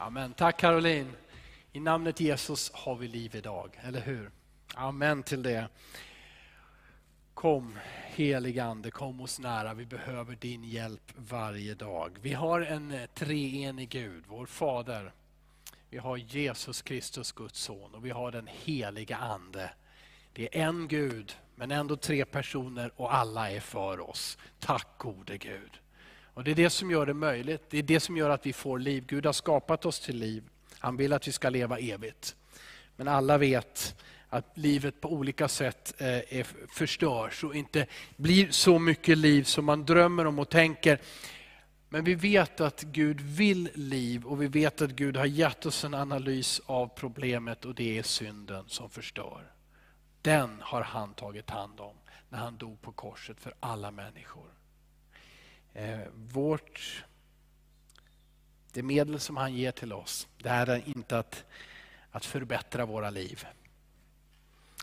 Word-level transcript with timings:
Amen. 0.00 0.32
Tack 0.32 0.60
Caroline. 0.60 1.12
I 1.72 1.80
namnet 1.80 2.20
Jesus 2.20 2.70
har 2.74 2.96
vi 2.96 3.08
liv 3.08 3.36
idag, 3.36 3.80
eller 3.82 4.00
hur? 4.00 4.30
Amen 4.74 5.22
till 5.22 5.42
det. 5.42 5.68
Kom 7.34 7.78
helige 8.06 8.64
Ande, 8.64 8.90
kom 8.90 9.20
oss 9.20 9.38
nära. 9.38 9.74
Vi 9.74 9.86
behöver 9.86 10.36
din 10.36 10.64
hjälp 10.64 11.12
varje 11.16 11.74
dag. 11.74 12.18
Vi 12.20 12.32
har 12.32 12.60
en 12.60 12.90
eh, 12.90 13.06
treenig 13.06 13.88
Gud, 13.88 14.24
vår 14.28 14.46
Fader. 14.46 15.12
Vi 15.90 15.98
har 15.98 16.16
Jesus 16.16 16.82
Kristus, 16.82 17.32
Guds 17.32 17.60
son 17.60 17.94
och 17.94 18.06
vi 18.06 18.10
har 18.10 18.32
den 18.32 18.48
heliga 18.52 19.16
Ande. 19.16 19.70
Det 20.32 20.58
är 20.58 20.68
en 20.68 20.88
Gud, 20.88 21.36
men 21.54 21.70
ändå 21.70 21.96
tre 21.96 22.24
personer 22.24 22.92
och 22.96 23.14
alla 23.14 23.50
är 23.50 23.60
för 23.60 24.10
oss. 24.10 24.38
Tack 24.58 24.88
gode 24.98 25.38
Gud. 25.38 25.80
Och 26.38 26.44
Det 26.44 26.50
är 26.50 26.54
det 26.54 26.70
som 26.70 26.90
gör 26.90 27.06
det 27.06 27.14
möjligt. 27.14 27.62
Det 27.70 27.78
är 27.78 27.82
det 27.82 28.00
som 28.00 28.16
gör 28.16 28.30
att 28.30 28.46
vi 28.46 28.52
får 28.52 28.78
liv. 28.78 29.04
Gud 29.06 29.26
har 29.26 29.32
skapat 29.32 29.86
oss 29.86 30.00
till 30.00 30.16
liv. 30.16 30.44
Han 30.78 30.96
vill 30.96 31.12
att 31.12 31.28
vi 31.28 31.32
ska 31.32 31.48
leva 31.50 31.78
evigt. 31.78 32.36
Men 32.96 33.08
alla 33.08 33.38
vet 33.38 34.02
att 34.28 34.58
livet 34.58 35.00
på 35.00 35.12
olika 35.12 35.48
sätt 35.48 35.94
eh, 35.98 36.06
är, 36.08 36.46
förstörs 36.68 37.44
och 37.44 37.54
inte 37.54 37.86
blir 38.16 38.50
så 38.50 38.78
mycket 38.78 39.18
liv 39.18 39.42
som 39.42 39.64
man 39.64 39.84
drömmer 39.84 40.26
om 40.26 40.38
och 40.38 40.48
tänker. 40.48 41.00
Men 41.88 42.04
vi 42.04 42.14
vet 42.14 42.60
att 42.60 42.82
Gud 42.82 43.20
vill 43.20 43.70
liv 43.74 44.24
och 44.24 44.42
vi 44.42 44.46
vet 44.46 44.82
att 44.82 44.90
Gud 44.90 45.16
har 45.16 45.26
gett 45.26 45.66
oss 45.66 45.84
en 45.84 45.94
analys 45.94 46.60
av 46.66 46.86
problemet 46.86 47.64
och 47.64 47.74
det 47.74 47.98
är 47.98 48.02
synden 48.02 48.64
som 48.68 48.90
förstör. 48.90 49.52
Den 50.22 50.58
har 50.60 50.82
han 50.82 51.14
tagit 51.14 51.50
hand 51.50 51.80
om 51.80 51.96
när 52.28 52.38
han 52.38 52.56
dog 52.56 52.82
på 52.82 52.92
korset 52.92 53.40
för 53.40 53.54
alla 53.60 53.90
människor. 53.90 54.57
Eh, 55.78 56.00
vårt, 56.14 57.04
det 58.72 58.82
medel 58.82 59.20
som 59.20 59.36
han 59.36 59.54
ger 59.54 59.72
till 59.72 59.92
oss, 59.92 60.28
det 60.42 60.48
är 60.48 60.88
inte 60.88 61.18
att, 61.18 61.44
att 62.10 62.24
förbättra 62.24 62.86
våra 62.86 63.10
liv. 63.10 63.46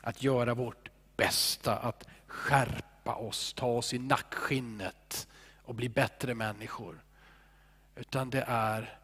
Att 0.02 0.24
göra 0.24 0.54
vårt 0.54 0.90
bästa, 1.18 1.76
att 1.76 2.08
skärpa 2.28 3.16
oss, 3.16 3.54
ta 3.54 3.68
oss 3.68 3.94
i 3.94 4.00
nackskinnet 4.00 5.28
och 5.64 5.76
bli 5.76 5.90
bättre 5.90 6.36
människor. 6.36 7.04
Utan 7.96 8.30
det 8.30 8.46
är 8.48 9.00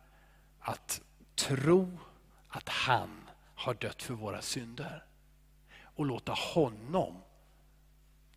att 0.60 1.02
tro 1.36 2.00
att 2.48 2.70
han 2.70 3.30
har 3.56 3.74
dött 3.74 4.04
för 4.04 4.14
våra 4.14 4.42
synder 4.42 5.06
och 5.84 6.06
låta 6.06 6.32
honom 6.32 7.22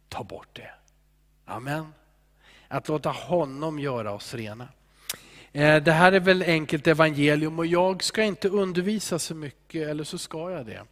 ta 0.08 0.24
bort 0.24 0.56
det. 0.56 0.74
Amen. 1.44 1.92
Att 2.68 2.88
låta 2.88 3.10
honom 3.10 3.78
göra 3.78 4.12
oss 4.12 4.34
rena. 4.34 4.68
Eh, 5.52 5.82
det 5.82 5.92
här 5.92 6.12
är 6.12 6.20
väl 6.20 6.42
enkelt 6.42 6.86
evangelium 6.86 7.58
och 7.58 7.66
jag 7.66 8.02
ska 8.02 8.22
inte 8.22 8.48
undervisa 8.48 9.18
så 9.18 9.34
mycket, 9.34 9.88
eller 9.88 10.04
så 10.04 10.18
ska 10.18 10.50
jag 10.50 10.66
det. 10.66 10.82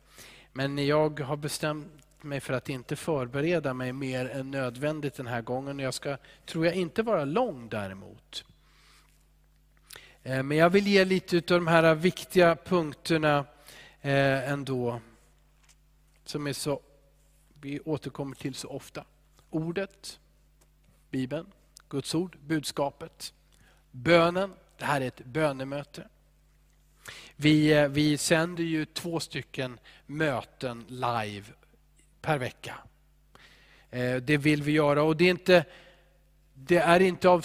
Men 0.53 0.87
jag 0.87 1.21
har 1.21 1.37
bestämt 1.37 1.87
mig 2.25 2.41
för 2.41 2.55
att 2.55 2.69
inte 2.69 2.97
förbereda 2.97 3.75
mig 3.75 3.93
mer 3.93 4.29
än 4.29 4.51
nödvändigt 4.51 5.15
den 5.15 5.27
här 5.27 5.43
gången. 5.43 5.79
Jag 5.79 5.95
ska, 5.95 6.17
tror 6.47 6.67
jag, 6.67 6.75
inte 6.75 7.03
vara 7.03 7.25
lång 7.25 7.69
däremot. 7.69 8.45
Eh, 10.23 10.43
men 10.43 10.57
jag 10.57 10.71
vill 10.71 10.87
ge 10.87 11.05
lite 11.05 11.37
av 11.37 11.43
de 11.61 11.67
här 11.67 11.95
viktiga 11.95 12.57
punkterna 12.57 13.45
eh, 14.01 14.51
ändå. 14.51 15.01
Som 16.25 16.47
är 16.47 16.53
så, 16.53 16.81
vi 17.61 17.81
återkommer 17.81 18.37
till 18.37 18.55
så 18.55 18.69
ofta. 18.69 19.05
Ordet, 19.51 20.21
Bibeln, 21.11 21.47
Guds 21.93 22.15
ord, 22.15 22.37
budskapet. 22.47 23.33
Bönen, 23.91 24.53
det 24.79 24.85
här 24.85 25.01
är 25.01 25.07
ett 25.07 25.25
bönemöte. 25.25 26.09
Vi, 27.37 27.73
eh, 27.73 27.89
vi 27.89 28.19
sänder 28.19 28.65
ju 28.65 28.85
två 28.85 29.21
stycken 29.21 29.79
möten 30.07 30.85
live 30.89 31.45
per 32.21 32.39
vecka. 32.39 32.75
Eh, 33.91 34.17
det 34.17 34.37
vill 34.37 34.63
vi 34.63 34.73
göra 34.73 35.03
och 35.03 35.17
det 35.17 35.25
är 35.25 35.31
inte, 35.31 35.65
det 36.55 36.77
är 36.77 37.01
inte 37.01 37.29
av 37.29 37.45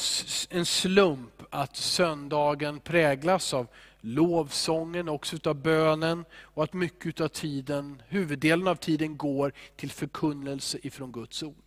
en 0.50 0.66
slump 0.66 1.42
att 1.50 1.76
söndagen 1.76 2.80
präglas 2.80 3.54
av 3.54 3.68
lovsången, 4.02 5.10
också 5.10 5.38
av 5.46 5.56
bönen 5.56 6.26
och 6.34 6.64
att 6.64 6.74
mycket 6.74 7.22
av 7.22 7.28
tiden, 7.28 8.02
huvuddelen 8.08 8.68
av 8.68 8.76
tiden 8.76 9.18
går 9.18 9.54
till 9.76 9.92
förkunnelse 9.92 10.78
ifrån 10.84 11.12
Guds 11.12 11.44
ord. 11.44 11.67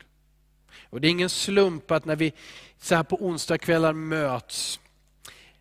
Och 0.85 1.01
Det 1.01 1.09
är 1.09 1.11
ingen 1.11 1.31
slump 1.31 1.91
att 1.91 2.05
när 2.05 2.17
vi 2.17 2.33
så 2.79 2.95
här 2.95 3.03
på 3.03 3.17
onsdagskvällar 3.17 3.93
möts 3.93 4.81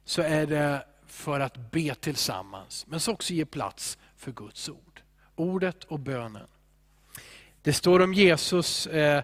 så 0.06 0.22
är 0.22 0.46
det 0.46 0.86
för 1.08 1.40
att 1.40 1.72
be 1.72 1.96
tillsammans, 1.96 2.86
men 2.88 3.00
så 3.00 3.12
också 3.12 3.34
ge 3.34 3.46
plats 3.46 3.98
för 4.18 4.32
Guds 4.32 4.70
ord. 4.70 5.02
Ordet 5.36 5.84
och 5.84 6.00
bönen. 6.00 6.48
Det 7.62 7.74
står 7.74 8.00
om 8.00 8.14
Jesus 8.14 8.88
eh, 8.88 9.24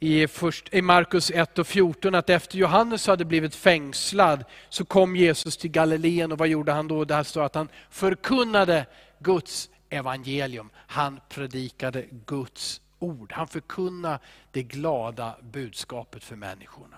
i, 0.00 0.26
först, 0.26 0.74
i 0.74 0.82
Markus 0.82 1.30
1 1.30 1.58
och 1.58 1.66
14 1.66 2.14
att 2.14 2.30
efter 2.30 2.58
Johannes 2.58 3.06
hade 3.06 3.24
blivit 3.24 3.54
fängslad 3.54 4.44
så 4.68 4.84
kom 4.84 5.16
Jesus 5.16 5.56
till 5.56 5.70
Galileen 5.70 6.32
och 6.32 6.38
vad 6.38 6.48
gjorde 6.48 6.72
han 6.72 6.88
då? 6.88 7.04
Där 7.04 7.22
står 7.22 7.44
att 7.44 7.54
han 7.54 7.68
förkunnade 7.90 8.86
Guds 9.18 9.70
evangelium. 9.90 10.70
Han 10.74 11.20
predikade 11.28 12.04
Guds 12.26 12.80
ord. 12.98 13.32
Han 13.32 13.48
förkunnade 13.48 14.18
det 14.50 14.62
glada 14.62 15.36
budskapet 15.42 16.24
för 16.24 16.36
människorna. 16.36 16.96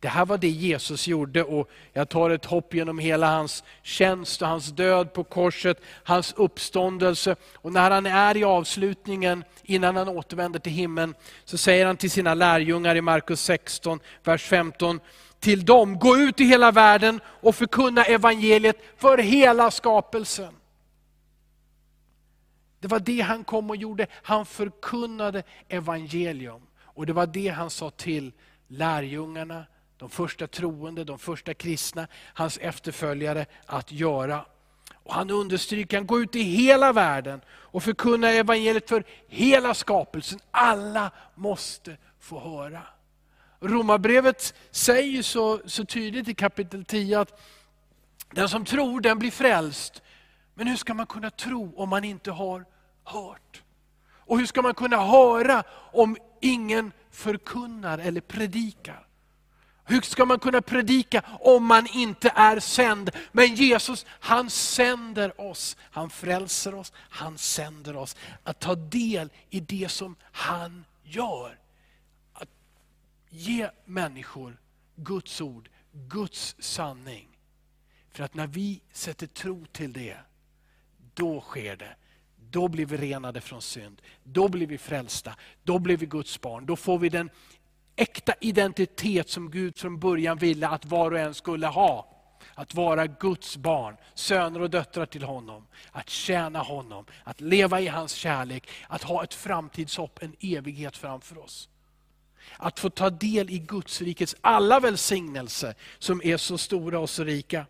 Det 0.00 0.08
här 0.08 0.26
var 0.26 0.38
det 0.38 0.48
Jesus 0.48 1.06
gjorde 1.06 1.44
och 1.44 1.70
jag 1.92 2.08
tar 2.08 2.30
ett 2.30 2.44
hopp 2.44 2.74
genom 2.74 2.98
hela 2.98 3.30
hans 3.30 3.64
tjänst 3.82 4.42
och 4.42 4.48
hans 4.48 4.66
död 4.66 5.12
på 5.12 5.24
korset, 5.24 5.80
hans 6.04 6.34
uppståndelse. 6.36 7.36
Och 7.54 7.72
när 7.72 7.90
han 7.90 8.06
är 8.06 8.36
i 8.36 8.44
avslutningen, 8.44 9.44
innan 9.62 9.96
han 9.96 10.08
återvänder 10.08 10.58
till 10.58 10.72
himlen, 10.72 11.14
så 11.44 11.58
säger 11.58 11.86
han 11.86 11.96
till 11.96 12.10
sina 12.10 12.34
lärjungar 12.34 12.96
i 12.96 13.00
Markus 13.00 13.40
16, 13.40 14.00
vers 14.24 14.44
15, 14.44 15.00
till 15.40 15.64
dem, 15.64 15.98
gå 15.98 16.16
ut 16.16 16.40
i 16.40 16.44
hela 16.44 16.72
världen 16.72 17.20
och 17.26 17.54
förkunna 17.54 18.04
evangeliet 18.04 18.76
för 18.96 19.18
hela 19.18 19.70
skapelsen. 19.70 20.54
Det 22.84 22.88
var 22.88 23.00
det 23.00 23.20
han 23.20 23.44
kom 23.44 23.70
och 23.70 23.76
gjorde. 23.76 24.06
Han 24.12 24.46
förkunnade 24.46 25.42
evangelium. 25.68 26.62
Och 26.80 27.06
det 27.06 27.12
var 27.12 27.26
det 27.26 27.48
han 27.48 27.70
sa 27.70 27.90
till 27.90 28.32
lärjungarna, 28.68 29.66
de 29.96 30.10
första 30.10 30.46
troende, 30.46 31.04
de 31.04 31.18
första 31.18 31.54
kristna, 31.54 32.06
hans 32.34 32.58
efterföljare 32.58 33.46
att 33.66 33.92
göra. 33.92 34.44
Och 34.92 35.14
han 35.14 35.30
understryker, 35.30 35.96
han 35.96 36.06
går 36.06 36.22
ut 36.22 36.36
i 36.36 36.42
hela 36.42 36.92
världen 36.92 37.40
och 37.48 37.82
förkunnar 37.82 38.28
evangeliet 38.28 38.88
för 38.88 39.04
hela 39.28 39.74
skapelsen. 39.74 40.38
Alla 40.50 41.10
måste 41.34 41.96
få 42.20 42.40
höra. 42.40 42.82
Romarbrevet 43.60 44.54
säger 44.70 45.22
så, 45.22 45.60
så 45.66 45.84
tydligt 45.84 46.28
i 46.28 46.34
kapitel 46.34 46.84
10 46.84 47.20
att 47.20 47.40
den 48.30 48.48
som 48.48 48.64
tror 48.64 49.00
den 49.00 49.18
blir 49.18 49.30
frälst. 49.30 50.02
Men 50.54 50.66
hur 50.66 50.76
ska 50.76 50.94
man 50.94 51.06
kunna 51.06 51.30
tro 51.30 51.74
om 51.76 51.88
man 51.88 52.04
inte 52.04 52.30
har 52.30 52.64
hört? 53.04 53.62
Och 54.26 54.38
hur 54.38 54.46
ska 54.46 54.62
man 54.62 54.74
kunna 54.74 55.04
höra 55.04 55.62
om 55.92 56.16
ingen 56.40 56.92
förkunnar 57.10 57.98
eller 57.98 58.20
predikar? 58.20 59.06
Hur 59.86 60.00
ska 60.00 60.24
man 60.24 60.38
kunna 60.38 60.62
predika 60.62 61.22
om 61.40 61.66
man 61.66 61.86
inte 61.86 62.32
är 62.34 62.60
sänd? 62.60 63.10
Men 63.32 63.54
Jesus, 63.54 64.06
han 64.08 64.50
sänder 64.50 65.40
oss. 65.40 65.76
Han 65.80 66.10
frälser 66.10 66.74
oss, 66.74 66.92
han 66.96 67.38
sänder 67.38 67.96
oss 67.96 68.16
att 68.42 68.60
ta 68.60 68.74
del 68.74 69.30
i 69.50 69.60
det 69.60 69.88
som 69.88 70.16
han 70.22 70.84
gör. 71.02 71.58
Att 72.32 72.48
ge 73.28 73.70
människor 73.84 74.60
Guds 74.96 75.40
ord, 75.40 75.68
Guds 75.92 76.56
sanning. 76.58 77.28
För 78.12 78.24
att 78.24 78.34
när 78.34 78.46
vi 78.46 78.80
sätter 78.92 79.26
tro 79.26 79.66
till 79.66 79.92
det, 79.92 80.16
då 81.14 81.40
sker 81.40 81.76
det. 81.76 81.96
Då 82.50 82.68
blir 82.68 82.86
vi 82.86 82.96
renade 82.96 83.40
från 83.40 83.62
synd. 83.62 84.02
Då 84.24 84.48
blir 84.48 84.66
vi 84.66 84.78
frälsta. 84.78 85.34
Då 85.62 85.78
blir 85.78 85.96
vi 85.96 86.06
Guds 86.06 86.40
barn. 86.40 86.66
Då 86.66 86.76
får 86.76 86.98
vi 86.98 87.08
den 87.08 87.30
äkta 87.96 88.34
identitet 88.40 89.30
som 89.30 89.50
Gud 89.50 89.78
från 89.78 89.98
början 89.98 90.38
ville 90.38 90.68
att 90.68 90.84
var 90.84 91.10
och 91.10 91.18
en 91.18 91.34
skulle 91.34 91.66
ha. 91.66 92.10
Att 92.54 92.74
vara 92.74 93.06
Guds 93.06 93.56
barn, 93.56 93.96
söner 94.14 94.60
och 94.60 94.70
döttrar 94.70 95.06
till 95.06 95.22
honom. 95.22 95.66
Att 95.92 96.10
tjäna 96.10 96.58
honom, 96.58 97.06
att 97.24 97.40
leva 97.40 97.80
i 97.80 97.86
hans 97.86 98.12
kärlek, 98.12 98.68
att 98.88 99.02
ha 99.02 99.24
ett 99.24 99.34
framtidshopp, 99.34 100.22
en 100.22 100.36
evighet 100.40 100.96
framför 100.96 101.38
oss. 101.38 101.68
Att 102.56 102.80
få 102.80 102.90
ta 102.90 103.10
del 103.10 103.50
i 103.50 103.58
Guds 103.58 104.02
rikets 104.02 104.36
alla 104.40 104.80
välsignelser 104.80 105.74
som 105.98 106.20
är 106.24 106.36
så 106.36 106.58
stora 106.58 106.98
och 106.98 107.10
så 107.10 107.24
rika. 107.24 107.66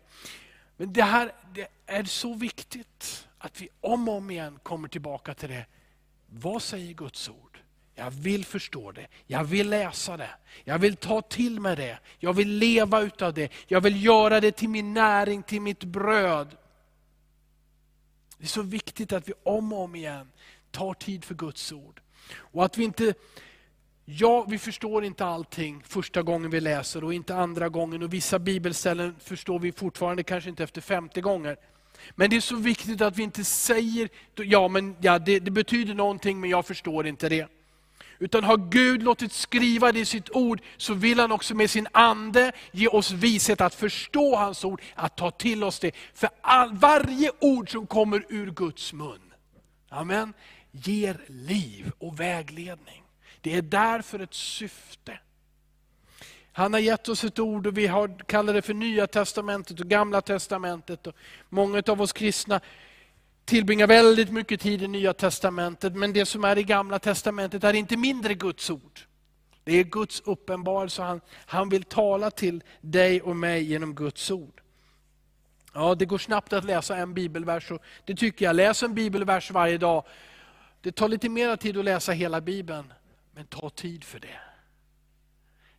Men 0.77 0.93
det 0.93 1.03
här 1.03 1.31
det 1.53 1.67
är 1.85 2.03
så 2.03 2.33
viktigt 2.33 3.24
att 3.37 3.61
vi 3.61 3.69
om 3.81 4.09
och 4.09 4.15
om 4.15 4.31
igen 4.31 4.59
kommer 4.63 4.87
tillbaka 4.87 5.33
till 5.33 5.49
det. 5.49 5.65
Vad 6.27 6.61
säger 6.61 6.93
Guds 6.93 7.29
ord? 7.29 7.59
Jag 7.95 8.11
vill 8.11 8.45
förstå 8.45 8.91
det, 8.91 9.07
jag 9.27 9.43
vill 9.43 9.69
läsa 9.69 10.17
det, 10.17 10.29
jag 10.63 10.79
vill 10.79 10.95
ta 10.95 11.21
till 11.21 11.59
mig 11.59 11.75
det, 11.75 11.99
jag 12.19 12.33
vill 12.33 12.49
leva 12.49 13.01
utav 13.01 13.33
det, 13.33 13.51
jag 13.67 13.81
vill 13.81 14.05
göra 14.05 14.41
det 14.41 14.51
till 14.51 14.69
min 14.69 14.93
näring, 14.93 15.43
till 15.43 15.61
mitt 15.61 15.83
bröd. 15.83 16.57
Det 18.37 18.43
är 18.43 18.47
så 18.47 18.61
viktigt 18.61 19.13
att 19.13 19.29
vi 19.29 19.33
om 19.43 19.73
och 19.73 19.79
om 19.79 19.95
igen 19.95 20.31
tar 20.71 20.93
tid 20.93 21.25
för 21.25 21.35
Guds 21.35 21.71
ord. 21.71 22.01
Och 22.35 22.65
att 22.65 22.77
vi 22.77 22.83
inte 22.83 23.13
Ja, 24.07 24.45
vi 24.49 24.57
förstår 24.57 25.03
inte 25.03 25.25
allting 25.25 25.83
första 25.85 26.21
gången 26.21 26.51
vi 26.51 26.59
läser 26.59 27.03
och 27.03 27.13
inte 27.13 27.35
andra 27.35 27.69
gången. 27.69 28.03
Och 28.03 28.13
Vissa 28.13 28.39
bibelställen 28.39 29.15
förstår 29.19 29.59
vi 29.59 29.71
fortfarande 29.71 30.23
kanske 30.23 30.49
inte 30.49 30.63
efter 30.63 30.81
50 30.81 31.21
gånger. 31.21 31.57
Men 32.15 32.29
det 32.29 32.35
är 32.35 32.41
så 32.41 32.55
viktigt 32.55 33.01
att 33.01 33.17
vi 33.17 33.23
inte 33.23 33.43
säger, 33.43 34.09
ja, 34.35 34.67
men, 34.67 34.95
ja 35.01 35.19
det, 35.19 35.39
det 35.39 35.51
betyder 35.51 35.93
någonting 35.93 36.39
men 36.39 36.49
jag 36.49 36.65
förstår 36.65 37.07
inte 37.07 37.29
det. 37.29 37.47
Utan 38.19 38.43
har 38.43 38.57
Gud 38.57 39.03
låtit 39.03 39.31
skriva 39.31 39.91
det 39.91 39.99
i 39.99 40.05
sitt 40.05 40.29
ord, 40.29 40.61
så 40.77 40.93
vill 40.93 41.19
han 41.19 41.31
också 41.31 41.55
med 41.55 41.69
sin 41.69 41.87
ande 41.91 42.51
ge 42.71 42.87
oss 42.87 43.11
vishet 43.11 43.61
att 43.61 43.75
förstå 43.75 44.35
hans 44.35 44.65
ord, 44.65 44.81
att 44.95 45.17
ta 45.17 45.31
till 45.31 45.63
oss 45.63 45.79
det. 45.79 45.91
För 46.13 46.29
all, 46.41 46.73
varje 46.73 47.31
ord 47.39 47.71
som 47.71 47.87
kommer 47.87 48.25
ur 48.29 48.51
Guds 48.51 48.93
mun, 48.93 49.33
amen, 49.89 50.33
ger 50.71 51.21
liv 51.27 51.91
och 51.97 52.19
vägledning. 52.19 53.03
Det 53.41 53.55
är 53.55 53.61
därför 53.61 54.19
ett 54.19 54.33
syfte. 54.33 55.19
Han 56.57 56.73
har 56.73 56.79
gett 56.79 57.09
oss 57.09 57.23
ett 57.23 57.39
ord 57.39 57.67
och 57.67 57.77
vi 57.77 57.87
har, 57.87 58.19
kallar 58.25 58.53
det 58.53 58.61
för 58.61 58.73
Nya 58.73 59.07
Testamentet 59.07 59.79
och 59.79 59.87
Gamla 59.87 60.21
Testamentet. 60.21 61.07
Och 61.07 61.15
många 61.49 61.83
av 61.87 62.01
oss 62.01 62.13
kristna 62.13 62.61
tillbringar 63.45 63.87
väldigt 63.87 64.31
mycket 64.31 64.61
tid 64.61 64.83
i 64.83 64.87
Nya 64.87 65.13
Testamentet, 65.13 65.95
men 65.95 66.13
det 66.13 66.25
som 66.25 66.43
är 66.43 66.57
i 66.57 66.63
Gamla 66.63 66.99
Testamentet 66.99 67.63
är 67.63 67.73
inte 67.73 67.97
mindre 67.97 68.33
Guds 68.33 68.69
ord. 68.69 68.99
Det 69.63 69.73
är 69.73 69.83
Guds 69.83 70.21
uppenbarelse, 70.25 71.01
han, 71.01 71.21
han 71.45 71.69
vill 71.69 71.83
tala 71.83 72.31
till 72.31 72.63
dig 72.81 73.21
och 73.21 73.35
mig 73.35 73.63
genom 73.63 73.95
Guds 73.95 74.31
ord. 74.31 74.61
Ja, 75.73 75.95
det 75.95 76.05
går 76.05 76.17
snabbt 76.17 76.53
att 76.53 76.65
läsa 76.65 76.97
en 76.97 77.13
bibelvers, 77.13 77.71
och 77.71 77.81
det 78.05 78.15
tycker 78.15 78.45
jag. 78.45 78.55
Läs 78.55 78.83
en 78.83 78.93
bibelvers 78.93 79.51
varje 79.51 79.77
dag. 79.77 80.05
Det 80.81 80.91
tar 80.91 81.07
lite 81.07 81.29
mer 81.29 81.55
tid 81.55 81.77
att 81.77 81.85
läsa 81.85 82.11
hela 82.11 82.41
Bibeln, 82.41 82.93
men 83.31 83.45
ta 83.45 83.69
tid 83.69 84.03
för 84.03 84.19
det. 84.19 84.44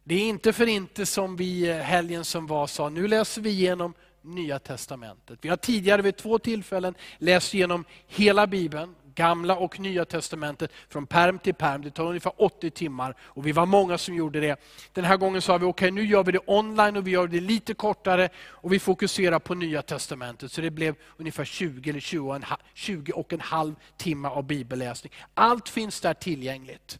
Det 0.08 0.14
är 0.14 0.29
inte 0.29 0.53
för 0.53 0.67
inte 0.67 1.06
som 1.06 1.37
vi 1.37 1.73
helgen 1.73 2.25
som 2.25 2.47
var 2.47 2.67
sa, 2.67 2.88
nu 2.88 3.08
läser 3.08 3.43
vi 3.43 3.50
igenom 3.50 3.94
Nya 4.23 4.58
Testamentet. 4.58 5.38
Vi 5.43 5.49
har 5.49 5.56
tidigare 5.56 6.03
vid 6.03 6.17
två 6.17 6.38
tillfällen 6.38 6.94
läst 7.19 7.55
igenom 7.55 7.85
hela 8.06 8.47
Bibeln, 8.47 8.94
Gamla 9.14 9.56
och 9.56 9.81
Nya 9.81 10.05
Testamentet, 10.05 10.70
från 10.88 11.06
perm 11.06 11.38
till 11.38 11.55
perm. 11.55 11.82
Det 11.82 11.91
tar 11.91 12.05
ungefär 12.05 12.32
80 12.37 12.70
timmar 12.70 13.17
och 13.20 13.47
vi 13.47 13.53
var 13.53 13.67
många 13.67 13.99
som 13.99 14.14
gjorde 14.14 14.41
det. 14.41 14.61
Den 14.93 15.05
här 15.05 15.17
gången 15.17 15.43
sa 15.43 15.58
vi, 15.58 15.64
okej 15.64 15.69
okay, 15.69 15.91
nu 15.91 16.06
gör 16.06 16.25
vi 16.25 16.32
det 16.32 16.41
online 16.47 16.97
och 16.97 17.06
vi 17.06 17.11
gör 17.11 17.26
det 17.26 17.41
lite 17.41 17.75
kortare 17.75 18.29
och 18.38 18.73
vi 18.73 18.79
fokuserar 18.79 19.38
på 19.38 19.55
Nya 19.55 19.82
Testamentet. 19.82 20.52
Så 20.52 20.61
det 20.61 20.70
blev 20.70 20.94
ungefär 21.17 21.44
20 21.44 21.91
eller 21.91 22.00
20 22.00 22.29
och 22.29 22.37
en, 22.37 22.44
20 22.75 23.12
och 23.12 23.32
en 23.32 23.41
halv 23.41 23.75
timme 23.97 24.29
av 24.29 24.44
bibelläsning. 24.44 25.12
Allt 25.35 25.69
finns 25.69 26.00
där 26.00 26.14
tillgängligt. 26.14 26.99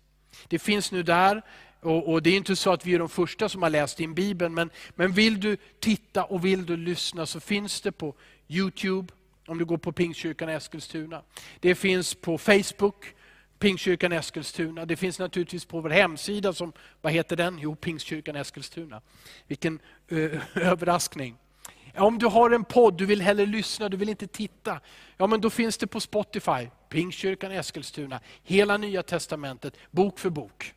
Det 0.49 0.59
finns 0.59 0.93
nu 0.93 1.03
där, 1.03 1.43
och, 1.81 2.13
och, 2.13 2.23
Det 2.23 2.31
är 2.31 2.37
inte 2.37 2.57
så 2.57 2.73
att 2.73 2.87
vi 2.87 2.95
är 2.95 2.99
de 2.99 3.09
första 3.09 3.49
som 3.49 3.63
har 3.63 3.71
läst 3.71 4.01
in 4.01 4.15
Bibeln, 4.15 4.55
men, 4.55 4.71
men 4.95 5.13
vill 5.13 5.41
du 5.41 5.57
titta 5.81 6.25
och 6.25 6.45
vill 6.45 6.67
du 6.67 6.77
lyssna 6.77 7.27
så 7.27 7.41
finns 7.41 7.81
det 7.81 7.93
på 7.93 8.15
Youtube, 8.49 9.13
om 9.47 9.59
du 9.59 9.65
går 9.65 9.79
på 9.79 9.93
Pingstkyrkan 9.93 10.49
Eskilstuna. 10.49 11.23
Det 11.61 11.75
finns 11.75 12.15
på 12.15 12.39
Facebook, 12.39 13.15
Pingstkyrkan 13.59 14.13
Eskilstuna. 14.13 14.85
Det 14.85 14.97
finns 14.97 15.19
naturligtvis 15.19 15.65
på 15.65 15.81
vår 15.81 15.91
hemsida, 15.91 16.53
som, 16.53 16.73
vad 17.01 17.13
heter 17.13 17.37
den? 17.37 17.59
Jo, 17.59 17.77
Pingstkyrkan 17.77 18.37
Eskilstuna. 18.37 19.01
Vilken 19.47 19.79
ö, 20.09 20.31
eh, 20.33 20.41
överraskning. 20.69 21.37
Om 21.97 22.19
du 22.19 22.27
har 22.27 22.51
en 22.51 22.65
podd, 22.65 22.99
du 22.99 23.07
vill 23.07 23.23
hellre 23.23 23.47
lyssna, 23.47 23.89
du 23.89 23.97
vill 23.97 24.09
inte 24.09 24.27
titta. 24.27 24.81
Ja, 25.17 25.27
men 25.27 25.41
då 25.41 25.51
finns 25.51 25.79
det 25.79 25.87
på 25.87 26.01
Spotify, 26.01 26.69
Pingstkyrkan 26.89 27.53
Eskilstuna. 27.53 28.21
Hela 28.43 28.77
Nya 28.77 29.03
Testamentet, 29.03 29.77
bok 29.91 30.19
för 30.19 30.31
bok 30.31 30.75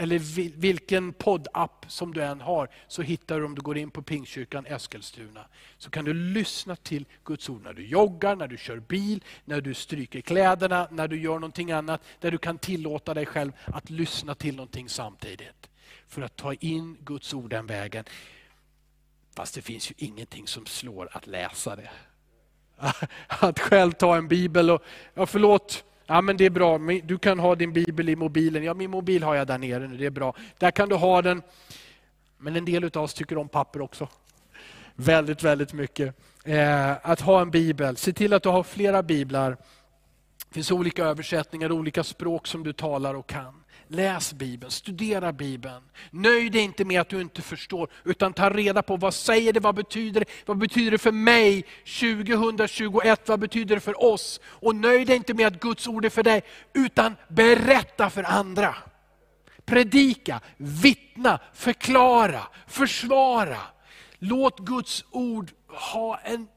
eller 0.00 0.18
vilken 0.58 1.12
poddapp 1.12 1.84
som 1.88 2.14
du 2.14 2.24
än 2.24 2.40
har, 2.40 2.68
så 2.88 3.02
hittar 3.02 3.38
du 3.38 3.44
om 3.44 3.54
du 3.54 3.62
går 3.62 3.78
in 3.78 3.90
på 3.90 4.02
Pingstkyrkan 4.02 4.66
Eskilstuna. 4.66 5.44
Så 5.78 5.90
kan 5.90 6.04
du 6.04 6.14
lyssna 6.14 6.76
till 6.76 7.06
Guds 7.24 7.48
ord 7.48 7.62
när 7.62 7.72
du 7.72 7.86
joggar, 7.86 8.36
när 8.36 8.48
du 8.48 8.56
kör 8.56 8.78
bil, 8.78 9.24
när 9.44 9.60
du 9.60 9.74
stryker 9.74 10.20
kläderna, 10.20 10.88
när 10.90 11.08
du 11.08 11.20
gör 11.20 11.34
någonting 11.34 11.72
annat. 11.72 12.02
Där 12.20 12.30
du 12.30 12.38
kan 12.38 12.58
tillåta 12.58 13.14
dig 13.14 13.26
själv 13.26 13.52
att 13.64 13.90
lyssna 13.90 14.34
till 14.34 14.56
någonting 14.56 14.88
samtidigt. 14.88 15.70
För 16.08 16.22
att 16.22 16.36
ta 16.36 16.54
in 16.54 16.96
Guds 17.00 17.34
ord 17.34 17.50
den 17.50 17.66
vägen. 17.66 18.04
Fast 19.36 19.54
det 19.54 19.62
finns 19.62 19.90
ju 19.90 19.94
ingenting 19.98 20.46
som 20.46 20.66
slår 20.66 21.08
att 21.12 21.26
läsa 21.26 21.76
det. 21.76 21.90
Att 23.28 23.58
själv 23.58 23.92
ta 23.92 24.16
en 24.16 24.28
bibel 24.28 24.70
och, 24.70 24.82
ja 25.14 25.26
förlåt, 25.26 25.84
Ja, 26.10 26.20
men 26.20 26.36
det 26.36 26.44
är 26.44 26.50
bra, 26.50 26.78
du 27.04 27.18
kan 27.18 27.38
ha 27.38 27.54
din 27.54 27.72
bibel 27.72 28.08
i 28.08 28.16
mobilen. 28.16 28.64
Ja, 28.64 28.74
min 28.74 28.90
mobil 28.90 29.22
har 29.22 29.34
jag 29.34 29.46
där 29.46 29.58
nere 29.58 29.88
nu, 29.88 29.96
det 29.96 30.06
är 30.06 30.10
bra. 30.10 30.34
Där 30.58 30.70
kan 30.70 30.88
du 30.88 30.94
ha 30.94 31.22
den. 31.22 31.42
Men 32.38 32.56
en 32.56 32.64
del 32.64 32.84
av 32.84 32.96
oss 32.96 33.14
tycker 33.14 33.38
om 33.38 33.48
papper 33.48 33.80
också. 33.80 34.08
Väldigt, 34.94 35.42
väldigt 35.42 35.72
mycket. 35.72 36.14
Eh, 36.44 36.90
att 37.02 37.20
ha 37.20 37.40
en 37.40 37.50
bibel, 37.50 37.96
se 37.96 38.12
till 38.12 38.32
att 38.32 38.42
du 38.42 38.48
har 38.48 38.62
flera 38.62 39.02
biblar. 39.02 39.56
Det 40.50 40.54
finns 40.54 40.70
olika 40.70 41.04
översättningar, 41.04 41.72
olika 41.72 42.04
språk 42.04 42.46
som 42.46 42.64
du 42.64 42.72
talar 42.72 43.14
och 43.14 43.26
kan. 43.26 43.64
Läs 43.88 44.32
Bibeln, 44.32 44.70
studera 44.70 45.32
Bibeln. 45.32 45.82
Nöj 46.10 46.50
dig 46.50 46.62
inte 46.62 46.84
med 46.84 47.00
att 47.00 47.08
du 47.08 47.20
inte 47.20 47.42
förstår, 47.42 47.90
utan 48.04 48.32
ta 48.32 48.50
reda 48.50 48.82
på 48.82 48.96
vad 48.96 49.14
säger 49.14 49.52
det, 49.52 49.60
vad 49.60 49.74
betyder 49.74 50.20
det, 50.20 50.26
vad 50.46 50.58
betyder 50.58 50.90
det 50.90 50.98
för 50.98 51.12
mig 51.12 51.64
2021, 52.00 53.28
vad 53.28 53.40
betyder 53.40 53.74
det 53.74 53.80
för 53.80 54.04
oss? 54.04 54.40
Och 54.44 54.76
nöj 54.76 55.04
dig 55.04 55.16
inte 55.16 55.34
med 55.34 55.46
att 55.46 55.60
Guds 55.60 55.88
ord 55.88 56.04
är 56.04 56.10
för 56.10 56.22
dig, 56.22 56.42
utan 56.72 57.16
berätta 57.28 58.10
för 58.10 58.24
andra. 58.24 58.76
Predika, 59.64 60.40
vittna, 60.56 61.40
förklara, 61.54 62.42
försvara. 62.66 63.60
Låt 64.18 64.58
Guds 64.58 65.04
ord 65.10 65.50
ha 65.66 66.18
en 66.18 66.48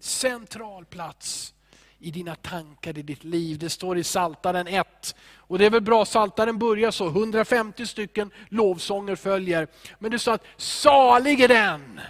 central 0.00 0.84
plats 0.84 1.54
i 2.00 2.10
dina 2.10 2.34
tankar, 2.34 2.98
i 2.98 3.02
ditt 3.02 3.24
liv. 3.24 3.58
Det 3.58 3.70
står 3.70 3.98
i 3.98 4.04
Saltaren 4.04 4.66
1. 4.66 5.16
Och 5.36 5.58
det 5.58 5.66
är 5.66 5.70
väl 5.70 5.80
bra, 5.80 6.04
Saltaren 6.04 6.58
börjar 6.58 6.90
så, 6.90 7.06
150 7.06 7.86
stycken 7.86 8.30
lovsånger 8.48 9.16
följer. 9.16 9.68
Men 9.98 10.10
det 10.10 10.18
står 10.18 10.32
att 10.32 10.44
salig 10.56 11.40
är 11.40 11.48
den 11.48 12.00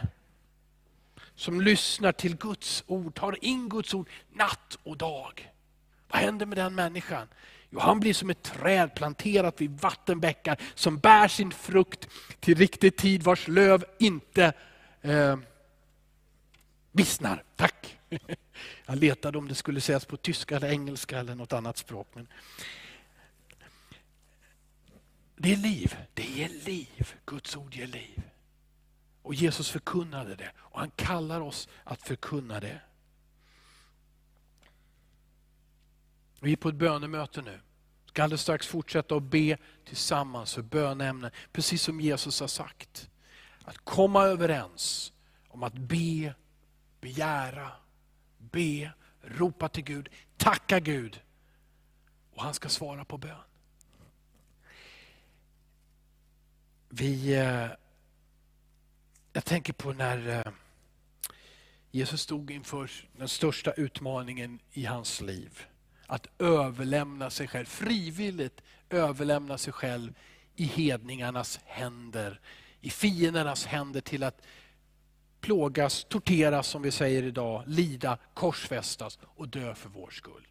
som 1.35 1.61
lyssnar 1.61 2.13
till 2.13 2.37
Guds 2.37 2.85
ord, 2.87 3.15
tar 3.15 3.45
in 3.45 3.69
Guds 3.69 3.95
ord 3.95 4.09
natt 4.33 4.79
och 4.83 4.97
dag. 4.97 5.51
Vad 6.09 6.21
händer 6.21 6.47
med 6.47 6.59
den 6.59 6.75
människan? 6.75 7.29
Jo, 7.71 7.79
han 7.79 8.01
blir 8.01 8.15
som 8.15 8.31
ett 8.31 8.43
träd 8.43 8.95
planterat 8.95 9.61
vid 9.61 9.81
vattenbäckar 9.81 10.57
som 10.75 10.99
bär 10.99 11.29
sin 11.29 11.51
frukt 11.51 12.09
till 12.41 12.59
riktig 12.59 12.97
tid, 12.97 13.23
vars 13.23 13.49
löv 13.49 13.85
inte 13.99 14.53
eh, 15.03 15.37
vissnar. 16.93 17.43
Tack! 17.57 17.80
Jag 18.87 18.99
letade 18.99 19.39
om 19.39 19.49
det 19.49 19.55
skulle 19.55 19.81
sägas 19.81 20.05
på 20.05 20.17
tyska, 20.17 20.57
eller 20.57 20.71
engelska 20.71 21.19
eller 21.19 21.35
något 21.35 21.53
annat 21.53 21.77
språk. 21.77 22.09
Men 22.15 22.29
det 25.37 25.53
är 25.53 25.57
liv, 25.57 25.97
det 26.15 26.23
ger 26.23 26.49
liv. 26.49 27.15
Guds 27.27 27.57
ord 27.57 27.75
ger 27.75 27.87
liv. 27.87 28.23
Och 29.23 29.35
Jesus 29.35 29.71
förkunnade 29.71 30.35
det 30.35 30.51
och 30.59 30.81
han 30.81 30.91
kallar 30.91 31.41
oss 31.41 31.69
att 31.85 32.03
förkunna 32.03 32.61
det. 32.61 32.81
Vi 36.41 36.53
är 36.53 36.57
på 36.57 36.69
ett 36.69 36.75
bönemöte 36.75 37.43
nu. 37.43 37.61
Ska 38.07 38.23
alldeles 38.23 38.43
strax 38.43 38.67
fortsätta 38.67 39.17
att 39.17 39.23
be 39.23 39.57
tillsammans 39.85 40.55
för 40.55 40.63
bönämnen, 40.63 41.31
precis 41.53 41.83
som 41.83 42.01
Jesus 42.01 42.41
har 42.41 42.49
sagt. 42.49 43.11
Att 43.65 43.79
komma 43.79 44.25
överens 44.25 45.13
om 45.49 45.63
att 45.63 45.75
be, 45.75 46.35
begära, 47.01 47.73
be, 48.51 48.91
ropa 49.23 49.69
till 49.69 49.85
Gud, 49.85 50.09
tacka 50.37 50.81
Gud. 50.81 51.21
Och 52.35 52.43
han 52.43 52.55
ska 52.55 52.69
svara 52.69 53.05
på 53.05 53.19
bön. 53.19 53.37
Vi, 56.89 57.35
eh, 57.35 57.69
jag 59.33 59.45
tänker 59.45 59.73
på 59.73 59.93
när 59.93 60.29
eh, 60.29 60.53
Jesus 61.91 62.21
stod 62.21 62.51
inför 62.51 62.91
den 63.17 63.29
största 63.29 63.73
utmaningen 63.73 64.59
i 64.73 64.85
hans 64.85 65.21
liv. 65.21 65.67
Att 66.07 66.27
överlämna 66.39 67.31
sig 67.31 67.49
själv, 67.49 67.67
frivilligt 67.67 68.63
överlämna 68.91 69.59
sig 69.59 69.73
själv 69.73 70.15
i 70.55 70.65
hedningarnas 70.65 71.61
händer, 71.65 72.41
i 72.81 72.91
fiendernas 72.91 73.67
händer 73.67 74.01
till 74.01 74.23
att 74.23 74.43
plågas, 75.41 76.05
torteras 76.05 76.67
som 76.67 76.83
vi 76.83 76.91
säger 76.91 77.23
idag, 77.23 77.63
lida, 77.67 78.19
korsfästas 78.35 79.19
och 79.23 79.49
dö 79.49 79.75
för 79.75 79.89
vår 79.89 80.11
skull. 80.11 80.47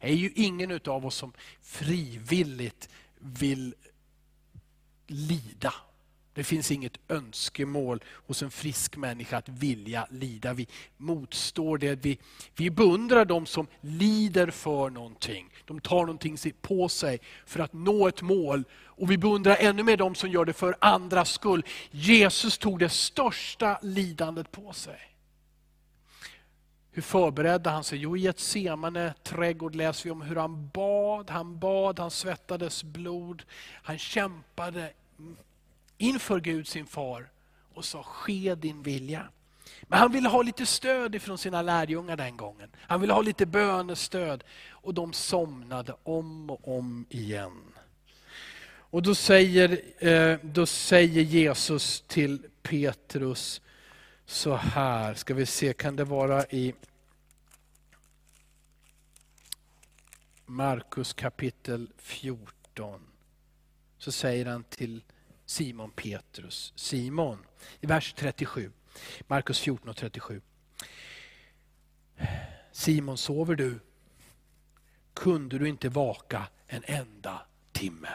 Det 0.00 0.06
är 0.06 0.12
ju 0.12 0.32
ingen 0.34 0.80
av 0.86 1.06
oss 1.06 1.14
som 1.14 1.32
frivilligt 1.60 2.88
vill 3.18 3.74
lida. 5.06 5.74
Det 6.38 6.44
finns 6.44 6.70
inget 6.70 6.98
önskemål 7.08 8.04
hos 8.26 8.42
en 8.42 8.50
frisk 8.50 8.96
människa 8.96 9.36
att 9.36 9.48
vilja 9.48 10.06
lida. 10.10 10.52
Vi 10.52 10.66
motstår 10.96 11.78
det. 11.78 11.94
Vi, 11.94 12.18
vi 12.56 12.70
beundrar 12.70 13.24
de 13.24 13.46
som 13.46 13.66
lider 13.80 14.50
för 14.50 14.90
någonting. 14.90 15.50
De 15.64 15.80
tar 15.80 16.00
någonting 16.00 16.36
på 16.60 16.88
sig 16.88 17.20
för 17.46 17.60
att 17.60 17.72
nå 17.72 18.08
ett 18.08 18.22
mål. 18.22 18.64
Och 18.72 19.10
vi 19.10 19.18
beundrar 19.18 19.56
ännu 19.56 19.82
mer 19.82 19.96
de 19.96 20.14
som 20.14 20.30
gör 20.30 20.44
det 20.44 20.52
för 20.52 20.76
andras 20.80 21.30
skull. 21.30 21.64
Jesus 21.90 22.58
tog 22.58 22.78
det 22.78 22.88
största 22.88 23.78
lidandet 23.82 24.50
på 24.50 24.72
sig. 24.72 25.00
Hur 26.90 27.02
förberedde 27.02 27.70
han 27.70 27.84
sig? 27.84 27.98
Jo, 27.98 28.16
i 28.16 28.26
ett 28.26 28.40
semane 28.40 29.14
trädgård 29.22 29.74
läser 29.74 30.04
vi 30.04 30.10
om 30.10 30.22
hur 30.22 30.36
han 30.36 30.68
bad, 30.68 31.30
han 31.30 31.58
bad, 31.58 31.98
han 31.98 32.10
svettades 32.10 32.84
blod. 32.84 33.42
Han 33.82 33.98
kämpade 33.98 34.92
inför 35.98 36.40
Gud 36.40 36.68
sin 36.68 36.86
far 36.86 37.30
och 37.74 37.84
sa, 37.84 38.02
ske 38.02 38.54
din 38.54 38.82
vilja. 38.82 39.28
Men 39.82 39.98
han 39.98 40.12
ville 40.12 40.28
ha 40.28 40.42
lite 40.42 40.66
stöd 40.66 41.14
ifrån 41.14 41.38
sina 41.38 41.62
lärjungar 41.62 42.16
den 42.16 42.36
gången. 42.36 42.70
Han 42.80 43.00
ville 43.00 43.12
ha 43.12 43.22
lite 43.22 43.46
bönestöd. 43.46 44.44
Och 44.68 44.94
de 44.94 45.12
somnade 45.12 45.94
om 46.02 46.50
och 46.50 46.78
om 46.78 47.06
igen. 47.08 47.62
Och 48.90 49.02
då 49.02 49.14
säger, 49.14 49.80
eh, 50.06 50.38
då 50.42 50.66
säger 50.66 51.22
Jesus 51.22 52.00
till 52.06 52.46
Petrus 52.62 53.60
så 54.26 54.54
här, 54.54 55.14
ska 55.14 55.34
vi 55.34 55.46
se, 55.46 55.72
kan 55.72 55.96
det 55.96 56.04
vara 56.04 56.44
i 56.44 56.74
Markus 60.46 61.12
kapitel 61.12 61.90
14. 61.98 63.00
Så 63.98 64.12
säger 64.12 64.46
han 64.46 64.64
till 64.64 65.02
Simon 65.48 65.90
Petrus, 65.90 66.72
Simon, 66.76 67.38
i 67.80 67.86
vers 67.86 68.12
37. 68.12 68.72
Markus 69.26 69.60
14 69.60 69.88
och 69.88 69.96
37. 69.96 70.40
Simon, 72.72 73.18
sover 73.18 73.54
du? 73.54 73.80
Kunde 75.14 75.58
du 75.58 75.68
inte 75.68 75.88
vaka 75.88 76.46
en 76.66 76.82
enda 76.86 77.42
timme? 77.72 78.08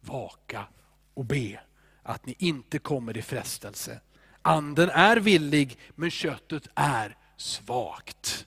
Vaka 0.00 0.66
och 1.14 1.24
be 1.24 1.60
att 2.02 2.26
ni 2.26 2.34
inte 2.38 2.78
kommer 2.78 3.16
i 3.16 3.22
frestelse. 3.22 4.00
Anden 4.42 4.90
är 4.90 5.16
villig, 5.16 5.78
men 5.94 6.10
köttet 6.10 6.68
är 6.74 7.16
svagt. 7.36 8.46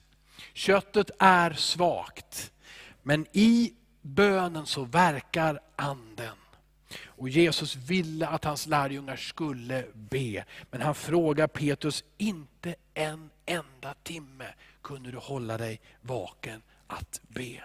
Köttet 0.52 1.10
är 1.18 1.52
svagt, 1.52 2.52
men 3.02 3.26
i 3.32 3.74
bönen 4.02 4.66
så 4.66 4.84
verkar 4.84 5.60
anden. 5.76 6.41
Och 7.04 7.28
Jesus 7.28 7.76
ville 7.76 8.26
att 8.26 8.44
hans 8.44 8.66
lärjungar 8.66 9.16
skulle 9.16 9.84
be. 9.94 10.44
Men 10.70 10.82
han 10.82 10.94
frågar 10.94 11.46
Petrus, 11.46 12.04
inte 12.18 12.74
en 12.94 13.30
enda 13.46 13.94
timme 14.02 14.46
kunde 14.82 15.10
du 15.10 15.18
hålla 15.18 15.58
dig 15.58 15.80
vaken 16.00 16.62
att 16.86 17.20
be. 17.28 17.62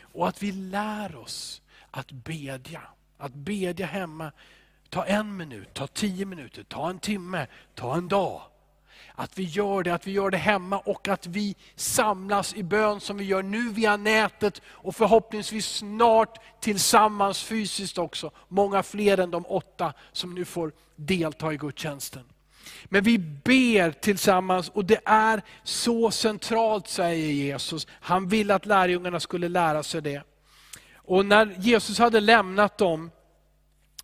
Och 0.00 0.28
att 0.28 0.42
vi 0.42 0.52
lär 0.52 1.16
oss 1.16 1.62
att 1.90 2.12
bedja. 2.12 2.82
Att 3.18 3.34
bedja 3.34 3.86
hemma. 3.86 4.32
Ta 4.88 5.04
en 5.04 5.36
minut, 5.36 5.74
ta 5.74 5.86
tio 5.86 6.26
minuter, 6.26 6.62
ta 6.62 6.90
en 6.90 6.98
timme, 6.98 7.46
ta 7.74 7.96
en 7.96 8.08
dag. 8.08 8.42
Att 9.18 9.38
vi 9.38 9.42
gör 9.42 9.82
det, 9.82 9.94
att 9.94 10.06
vi 10.06 10.12
gör 10.12 10.30
det 10.30 10.36
hemma 10.36 10.78
och 10.78 11.08
att 11.08 11.26
vi 11.26 11.56
samlas 11.76 12.54
i 12.54 12.62
bön 12.62 13.00
som 13.00 13.16
vi 13.16 13.24
gör 13.24 13.42
nu 13.42 13.68
via 13.68 13.96
nätet 13.96 14.62
och 14.66 14.96
förhoppningsvis 14.96 15.66
snart 15.66 16.38
tillsammans 16.60 17.42
fysiskt 17.42 17.98
också. 17.98 18.30
Många 18.48 18.82
fler 18.82 19.18
än 19.18 19.30
de 19.30 19.46
åtta 19.46 19.92
som 20.12 20.34
nu 20.34 20.44
får 20.44 20.72
delta 20.96 21.52
i 21.52 21.56
gudstjänsten. 21.56 22.24
Men 22.84 23.04
vi 23.04 23.18
ber 23.18 23.90
tillsammans 23.90 24.68
och 24.68 24.84
det 24.84 25.00
är 25.04 25.42
så 25.62 26.10
centralt 26.10 26.88
säger 26.88 27.32
Jesus. 27.32 27.86
Han 27.90 28.28
ville 28.28 28.54
att 28.54 28.66
lärjungarna 28.66 29.20
skulle 29.20 29.48
lära 29.48 29.82
sig 29.82 30.02
det. 30.02 30.22
Och 30.94 31.26
när 31.26 31.56
Jesus 31.58 31.98
hade 31.98 32.20
lämnat 32.20 32.78
dem, 32.78 33.10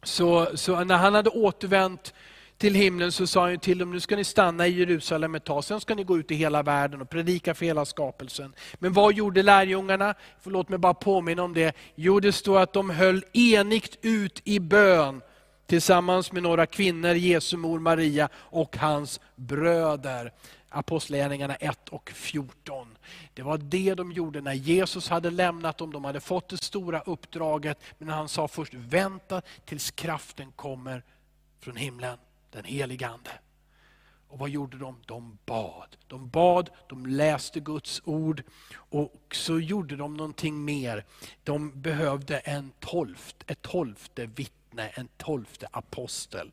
så, 0.02 0.56
så 0.56 0.84
när 0.84 0.96
han 0.96 1.14
hade 1.14 1.30
återvänt 1.30 2.14
till 2.58 2.74
himlen 2.74 3.12
så 3.12 3.26
sa 3.26 3.48
han 3.48 3.58
till 3.58 3.78
dem, 3.78 3.90
nu 3.90 4.00
ska 4.00 4.16
ni 4.16 4.24
stanna 4.24 4.66
i 4.66 4.78
Jerusalem 4.78 5.34
ett 5.34 5.44
tag, 5.44 5.64
sen 5.64 5.80
ska 5.80 5.94
ni 5.94 6.04
gå 6.04 6.18
ut 6.18 6.30
i 6.30 6.34
hela 6.34 6.62
världen 6.62 7.00
och 7.00 7.10
predika 7.10 7.54
för 7.54 7.66
hela 7.66 7.84
skapelsen. 7.84 8.54
Men 8.74 8.92
vad 8.92 9.14
gjorde 9.14 9.42
lärjungarna? 9.42 10.14
Låt 10.42 10.68
mig 10.68 10.78
bara 10.78 10.94
påminna 10.94 11.42
om 11.42 11.54
det. 11.54 11.76
Jo, 11.94 12.20
det 12.20 12.32
står 12.32 12.60
att 12.60 12.72
de 12.72 12.90
höll 12.90 13.24
enigt 13.32 13.98
ut 14.02 14.40
i 14.44 14.60
bön 14.60 15.22
tillsammans 15.66 16.32
med 16.32 16.42
några 16.42 16.66
kvinnor, 16.66 17.14
Jesu 17.14 17.56
mor 17.56 17.78
Maria 17.78 18.28
och 18.34 18.76
hans 18.76 19.20
bröder. 19.36 20.32
Apostlagärningarna 20.68 21.54
1 21.54 21.88
och 21.88 22.10
14. 22.10 22.98
Det 23.34 23.42
var 23.42 23.58
det 23.58 23.94
de 23.94 24.12
gjorde 24.12 24.40
när 24.40 24.52
Jesus 24.52 25.08
hade 25.08 25.30
lämnat 25.30 25.78
dem. 25.78 25.92
De 25.92 26.04
hade 26.04 26.20
fått 26.20 26.48
det 26.48 26.62
stora 26.62 27.00
uppdraget, 27.00 27.78
men 27.98 28.08
han 28.08 28.28
sa 28.28 28.48
först 28.48 28.74
vänta 28.74 29.42
tills 29.64 29.90
kraften 29.90 30.52
kommer 30.56 31.02
från 31.60 31.76
himlen 31.76 32.18
den 32.52 32.64
helige 32.64 33.08
Ande. 33.08 33.30
Och 34.28 34.38
vad 34.38 34.50
gjorde 34.50 34.78
de? 34.78 34.96
De 35.06 35.38
bad. 35.44 35.96
De 36.06 36.28
bad, 36.28 36.70
de 36.88 37.06
läste 37.06 37.60
Guds 37.60 38.02
ord 38.04 38.42
och 38.74 39.36
så 39.36 39.60
gjorde 39.60 39.96
de 39.96 40.14
någonting 40.14 40.64
mer. 40.64 41.04
De 41.44 41.80
behövde 41.80 42.38
en 42.38 42.72
tolft, 42.80 43.36
ett 43.46 43.62
tolfte 43.62 44.26
vittne, 44.26 44.88
en 44.88 45.08
tolfte 45.16 45.68
apostel. 45.70 46.52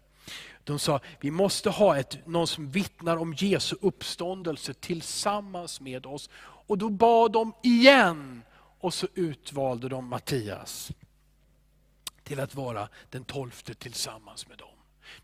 De 0.63 0.79
sa, 0.79 1.00
vi 1.20 1.32
måste 1.32 1.70
ha 1.70 1.98
ett, 1.98 2.27
någon 2.27 2.48
som 2.48 2.70
vittnar 2.70 3.18
om 3.18 3.34
Jesu 3.34 3.75
uppståndelse 3.82 4.74
tillsammans 4.74 5.82
med 5.82 6.06
oss. 6.06 6.29
Och 6.41 6.77
då 6.77 6.89
bad 6.89 7.32
de 7.32 7.53
igen 7.63 8.41
och 8.79 8.94
så 8.94 9.08
utvalde 9.13 9.89
de 9.89 10.08
Mattias 10.08 10.91
till 12.24 12.39
att 12.39 12.56
vara 12.56 12.89
den 13.10 13.24
tolfte 13.24 13.74
tillsammans 13.74 14.48
med 14.48 14.58
dem. 14.58 14.68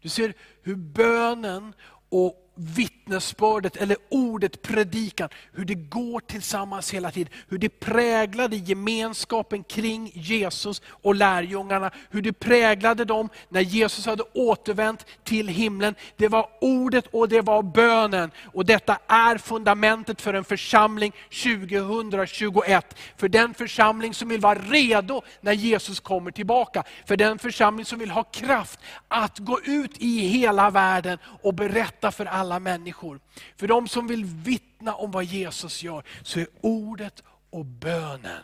Du 0.01 0.09
ser 0.09 0.33
hur 0.61 0.75
bönen 0.75 1.73
och 2.09 2.44
vittnesbördet 2.55 3.75
eller 3.75 3.97
ordet 4.09 4.61
predikan, 4.61 5.29
hur 5.53 5.65
det 5.65 5.75
går 5.75 6.19
tillsammans 6.19 6.93
hela 6.93 7.11
tiden. 7.11 7.33
Hur 7.49 7.57
det 7.57 7.79
präglade 7.79 8.55
gemenskapen 8.55 9.63
kring 9.63 10.11
Jesus 10.13 10.81
och 10.87 11.15
lärjungarna. 11.15 11.91
Hur 12.09 12.21
det 12.21 12.33
präglade 12.33 13.05
dem 13.05 13.29
när 13.49 13.61
Jesus 13.61 14.05
hade 14.05 14.23
återvänt 14.33 15.05
till 15.23 15.47
himlen. 15.47 15.95
Det 16.15 16.27
var 16.27 16.49
ordet 16.61 17.07
och 17.11 17.29
det 17.29 17.41
var 17.41 17.63
bönen. 17.63 18.31
Och 18.53 18.65
detta 18.65 18.97
är 19.07 19.37
fundamentet 19.37 20.21
för 20.21 20.33
en 20.33 20.43
församling 20.43 21.13
2021. 21.43 22.95
För 23.17 23.29
den 23.29 23.53
församling 23.53 24.13
som 24.13 24.29
vill 24.29 24.41
vara 24.41 24.59
redo 24.59 25.21
när 25.41 25.53
Jesus 25.53 25.99
kommer 25.99 26.31
tillbaka. 26.31 26.83
För 27.05 27.17
den 27.17 27.39
församling 27.39 27.85
som 27.85 27.99
vill 27.99 28.11
ha 28.11 28.23
kraft 28.23 28.79
att 29.07 29.39
gå 29.39 29.59
ut 29.63 29.97
i 29.97 30.27
hela 30.27 30.69
världen 30.69 31.17
och 31.41 31.53
berätta 31.53 32.11
för 32.11 32.25
alla 32.25 32.44
alla 32.45 32.59
människor. 32.59 33.19
För 33.55 33.67
de 33.67 33.87
som 33.87 34.07
vill 34.07 34.25
vittna 34.25 34.95
om 34.95 35.11
vad 35.11 35.23
Jesus 35.23 35.83
gör, 35.83 36.03
så 36.23 36.39
är 36.39 36.47
ordet 36.61 37.23
och 37.49 37.65
bönen 37.65 38.43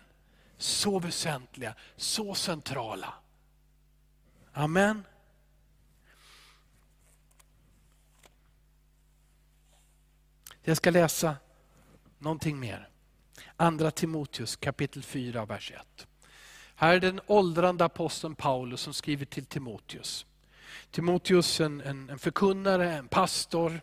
så 0.58 1.00
väsentliga, 1.00 1.76
så 1.96 2.36
centrala. 2.36 3.14
Amen. 4.54 5.04
Jag 10.64 10.78
ska 10.78 10.90
läsa 10.90 11.36
någonting 12.18 12.60
mer. 12.60 12.90
Andra 13.58 13.92
Timoteus 13.92 14.56
kapitel 14.56 15.04
4, 15.04 15.46
vers 15.46 15.72
1. 15.72 16.08
Här 16.76 16.96
är 16.96 17.00
den 17.00 17.22
åldrande 17.28 17.86
aposteln 17.86 18.36
Paulus 18.36 18.82
som 18.82 18.94
skriver 18.94 19.26
till 19.26 19.46
Timoteus. 19.46 20.26
Timoteus, 20.92 21.62
en, 21.62 21.82
en, 21.82 22.10
en 22.10 22.20
förkunnare, 22.20 22.94
en 22.94 23.08
pastor, 23.08 23.82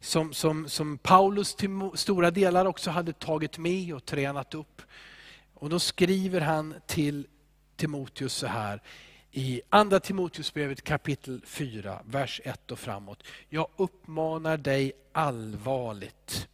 som, 0.00 0.32
som, 0.32 0.68
som 0.68 0.98
Paulus 0.98 1.54
till 1.54 1.70
stora 1.94 2.30
delar 2.30 2.64
också 2.64 2.90
hade 2.90 3.12
tagit 3.12 3.58
med 3.58 3.94
och 3.94 4.04
tränat 4.04 4.54
upp. 4.54 4.82
Och 5.54 5.70
då 5.70 5.78
skriver 5.78 6.40
han 6.40 6.74
till 6.86 7.26
Timoteus 7.76 8.32
så 8.32 8.46
här, 8.46 8.82
i 9.30 9.60
andra 9.68 10.00
Timoteusbrevet 10.00 10.84
kapitel 10.84 11.42
4, 11.46 12.00
vers 12.04 12.40
1 12.44 12.70
och 12.70 12.78
framåt. 12.78 13.22
Jag 13.48 13.68
uppmanar 13.76 14.56
dig 14.56 14.92
allvarligt 15.12 16.48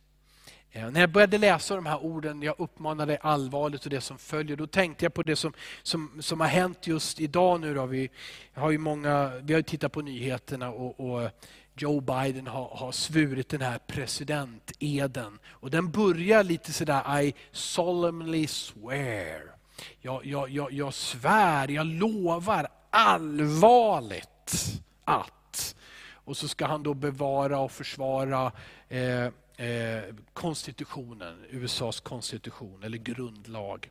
Eh, 0.76 0.90
när 0.90 1.00
jag 1.00 1.10
började 1.10 1.38
läsa 1.38 1.74
de 1.74 1.86
här 1.86 2.04
orden, 2.04 2.42
jag 2.42 2.54
uppmanar 2.58 3.06
dig 3.06 3.18
allvarligt 3.20 3.84
och 3.84 3.90
det 3.90 4.00
som 4.00 4.18
följer, 4.18 4.56
då 4.56 4.66
tänkte 4.66 5.04
jag 5.04 5.14
på 5.14 5.22
det 5.22 5.36
som, 5.36 5.52
som, 5.82 6.22
som 6.22 6.40
har 6.40 6.46
hänt 6.46 6.86
just 6.86 7.20
idag. 7.20 7.60
Nu 7.60 7.74
då. 7.74 7.86
Vi 7.86 8.10
har 8.54 8.70
ju 8.70 8.78
många, 8.78 9.32
vi 9.42 9.54
har 9.54 9.62
tittat 9.62 9.92
på 9.92 10.00
nyheterna 10.00 10.70
och, 10.70 11.00
och 11.00 11.30
Joe 11.76 12.00
Biden 12.00 12.46
har, 12.46 12.68
har 12.68 12.92
svurit 12.92 13.48
den 13.48 13.60
här 13.60 13.78
presidenteden. 13.86 15.38
Och 15.48 15.70
den 15.70 15.90
börjar 15.90 16.44
lite 16.44 16.72
sådär, 16.72 17.20
I 17.20 17.34
solemnly 17.52 18.46
swear. 18.46 19.54
Jag, 20.00 20.26
jag, 20.26 20.50
jag, 20.50 20.72
jag 20.72 20.94
svär, 20.94 21.68
jag 21.68 21.86
lovar 21.86 22.68
allvarligt 22.90 24.82
att. 25.04 25.76
Och 26.12 26.36
så 26.36 26.48
ska 26.48 26.66
han 26.66 26.82
då 26.82 26.94
bevara 26.94 27.58
och 27.58 27.72
försvara 27.72 28.52
eh, 28.88 29.28
Eh, 29.56 30.02
konstitutionen, 30.32 31.44
USAs 31.50 32.00
konstitution 32.00 32.82
eller 32.82 32.98
grundlag. 32.98 33.90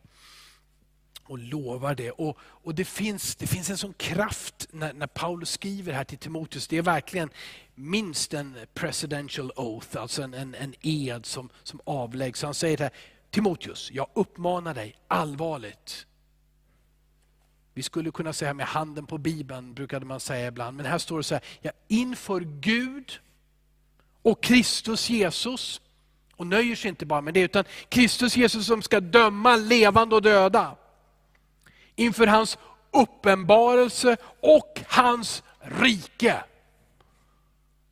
Och 1.23 1.39
lovar 1.39 1.95
det. 1.95 2.11
Och, 2.11 2.37
och 2.39 2.75
det, 2.75 2.85
finns, 2.85 3.35
det 3.35 3.47
finns 3.47 3.69
en 3.69 3.77
sån 3.77 3.93
kraft 3.93 4.67
när, 4.71 4.93
när 4.93 5.07
Paulus 5.07 5.51
skriver 5.51 5.93
här 5.93 6.03
till 6.03 6.17
Timoteus. 6.17 6.67
Det 6.67 6.77
är 6.77 6.81
verkligen 6.81 7.29
minst 7.75 8.33
en 8.33 8.57
presidential 8.73 9.51
oath, 9.55 10.01
alltså 10.01 10.21
en, 10.21 10.33
en, 10.33 10.55
en 10.55 10.73
ed 10.81 11.25
som, 11.25 11.49
som 11.63 11.81
avläggs. 11.83 12.43
Han 12.43 12.53
säger 12.53 12.77
det 12.77 12.83
här, 12.83 12.93
Timoteus, 13.29 13.91
jag 13.91 14.07
uppmanar 14.13 14.73
dig 14.73 14.95
allvarligt. 15.07 16.07
Vi 17.73 17.83
skulle 17.83 18.11
kunna 18.11 18.33
säga 18.33 18.53
med 18.53 18.65
handen 18.65 19.05
på 19.05 19.17
Bibeln, 19.17 19.73
brukade 19.73 20.05
man 20.05 20.19
säga 20.19 20.47
ibland. 20.47 20.77
Men 20.77 20.85
här 20.85 20.97
står 20.97 21.17
det 21.17 21.23
så 21.23 21.35
här, 21.35 21.43
ja, 21.61 21.71
inför 21.87 22.39
Gud 22.39 23.19
och 24.23 24.43
Kristus 24.43 25.09
Jesus, 25.09 25.81
och 26.35 26.47
nöjer 26.47 26.75
sig 26.75 26.89
inte 26.89 27.05
bara 27.05 27.21
med 27.21 27.33
det, 27.33 27.41
utan 27.41 27.63
Kristus 27.89 28.37
Jesus 28.37 28.65
som 28.65 28.81
ska 28.81 28.99
döma 28.99 29.55
levande 29.55 30.15
och 30.15 30.21
döda. 30.21 30.75
Inför 31.95 32.27
hans 32.27 32.57
uppenbarelse 32.91 34.17
och 34.41 34.81
hans 34.87 35.43
rike. 35.59 36.43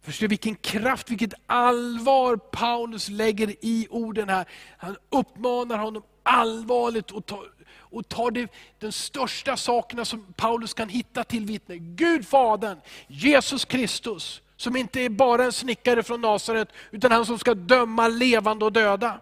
Förstår 0.02 0.24
du 0.24 0.28
vilken 0.28 0.56
kraft, 0.56 1.10
vilket 1.10 1.34
allvar 1.46 2.38
Paulus 2.38 3.10
lägger 3.10 3.56
i 3.66 3.88
orden 3.90 4.30
här. 4.30 4.46
Han 4.78 4.98
uppmanar 5.10 5.78
honom 5.78 6.04
allvarligt 6.24 7.12
och 7.12 7.26
tar, 7.26 7.46
och 7.74 8.10
tar 8.10 8.32
det, 8.32 8.52
de 8.80 8.92
största 8.92 9.58
sakerna 9.58 10.06
som 10.06 10.34
Paulus 10.34 10.74
kan 10.74 10.90
hitta 10.90 11.24
till 11.24 11.46
vittne. 11.46 11.78
Gud 11.78 12.28
Fadern, 12.28 12.82
Jesus 13.08 13.66
Kristus, 13.66 14.42
som 14.62 14.76
inte 14.76 15.02
är 15.02 15.10
bara 15.10 15.44
en 15.44 15.52
snickare 15.52 16.04
från 16.04 16.22
Nasaret, 16.22 16.70
utan 16.92 17.12
han 17.12 17.26
som 17.26 17.40
ska 17.40 17.54
döma 17.54 18.08
levande 18.08 18.66
och 18.66 18.74
döda. 18.74 19.20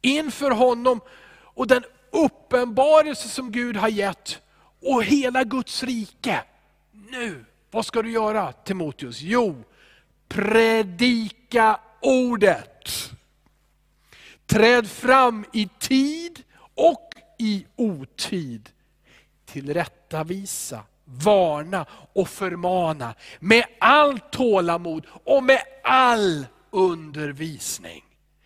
Inför 0.00 0.50
honom 0.50 1.00
och 1.54 1.66
den 1.66 1.84
uppenbarelse 2.10 3.28
som 3.28 3.52
Gud 3.52 3.76
har 3.76 3.88
gett 3.88 4.42
och 4.80 5.04
hela 5.04 5.44
Guds 5.44 5.82
rike. 5.82 6.44
Nu, 6.92 7.44
vad 7.70 7.86
ska 7.86 8.02
du 8.02 8.10
göra 8.10 8.52
Timoteus? 8.52 9.20
Jo, 9.20 9.64
predika 10.28 11.80
ordet. 12.00 13.10
Träd 14.46 14.90
fram 14.90 15.44
i 15.52 15.68
tid 15.78 16.42
och 16.74 17.10
i 17.38 17.66
otid. 17.76 18.68
Tillrättavisa, 19.46 20.82
varna 21.12 21.86
och 22.12 22.28
förmana 22.28 23.14
med 23.40 23.64
allt 23.80 24.30
tålamod 24.30 25.06
och 25.24 25.44
med 25.44 25.62
all 25.84 26.46
undervisning. 26.70 28.04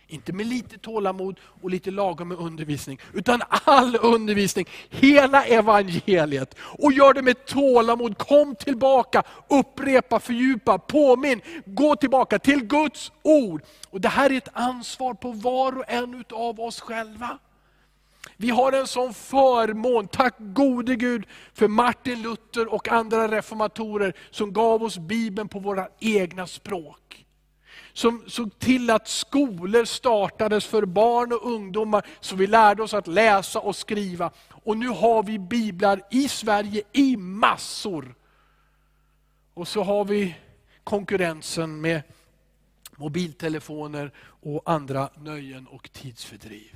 Inte 0.09 0.33
med 0.33 0.45
lite 0.45 0.77
tålamod 0.77 1.39
och 1.61 1.69
lite 1.69 1.91
lagom 1.91 2.27
med 2.27 2.37
undervisning, 2.37 2.99
utan 3.13 3.41
all 3.49 3.97
undervisning, 4.01 4.65
hela 4.89 5.45
evangeliet. 5.45 6.55
Och 6.59 6.93
gör 6.93 7.13
det 7.13 7.21
med 7.21 7.45
tålamod, 7.45 8.17
kom 8.17 8.55
tillbaka, 8.55 9.23
upprepa, 9.49 10.19
fördjupa, 10.19 10.77
påminn, 10.77 11.41
gå 11.65 11.95
tillbaka 11.95 12.39
till 12.39 12.63
Guds 12.63 13.11
ord. 13.21 13.61
Och 13.89 14.01
Det 14.01 14.09
här 14.09 14.29
är 14.29 14.37
ett 14.37 14.49
ansvar 14.53 15.13
på 15.13 15.31
var 15.31 15.77
och 15.77 15.85
en 15.87 16.23
av 16.31 16.59
oss 16.59 16.79
själva. 16.79 17.39
Vi 18.37 18.49
har 18.49 18.71
en 18.71 18.87
sån 18.87 19.13
förmån, 19.13 20.07
tack 20.07 20.35
gode 20.39 20.95
Gud 20.95 21.25
för 21.53 21.67
Martin 21.67 22.21
Luther 22.21 22.73
och 22.73 22.87
andra 22.87 23.27
reformatorer 23.27 24.13
som 24.29 24.53
gav 24.53 24.83
oss 24.83 24.97
Bibeln 24.97 25.47
på 25.47 25.59
våra 25.59 25.87
egna 25.99 26.47
språk 26.47 27.25
som 27.97 28.23
såg 28.27 28.59
till 28.59 28.89
att 28.89 29.07
skolor 29.07 29.85
startades 29.85 30.65
för 30.65 30.85
barn 30.85 31.33
och 31.33 31.51
ungdomar, 31.51 32.05
så 32.19 32.35
vi 32.35 32.47
lärde 32.47 32.83
oss 32.83 32.93
att 32.93 33.07
läsa 33.07 33.59
och 33.59 33.75
skriva. 33.75 34.31
Och 34.49 34.77
nu 34.77 34.87
har 34.87 35.23
vi 35.23 35.39
biblar 35.39 36.01
i 36.11 36.27
Sverige 36.27 36.81
i 36.93 37.17
massor. 37.17 38.15
Och 39.53 39.67
så 39.67 39.83
har 39.83 40.05
vi 40.05 40.35
konkurrensen 40.83 41.81
med 41.81 42.01
mobiltelefoner 42.95 44.11
och 44.19 44.61
andra 44.65 45.09
nöjen 45.15 45.67
och 45.67 45.91
tidsfördriv. 45.91 46.75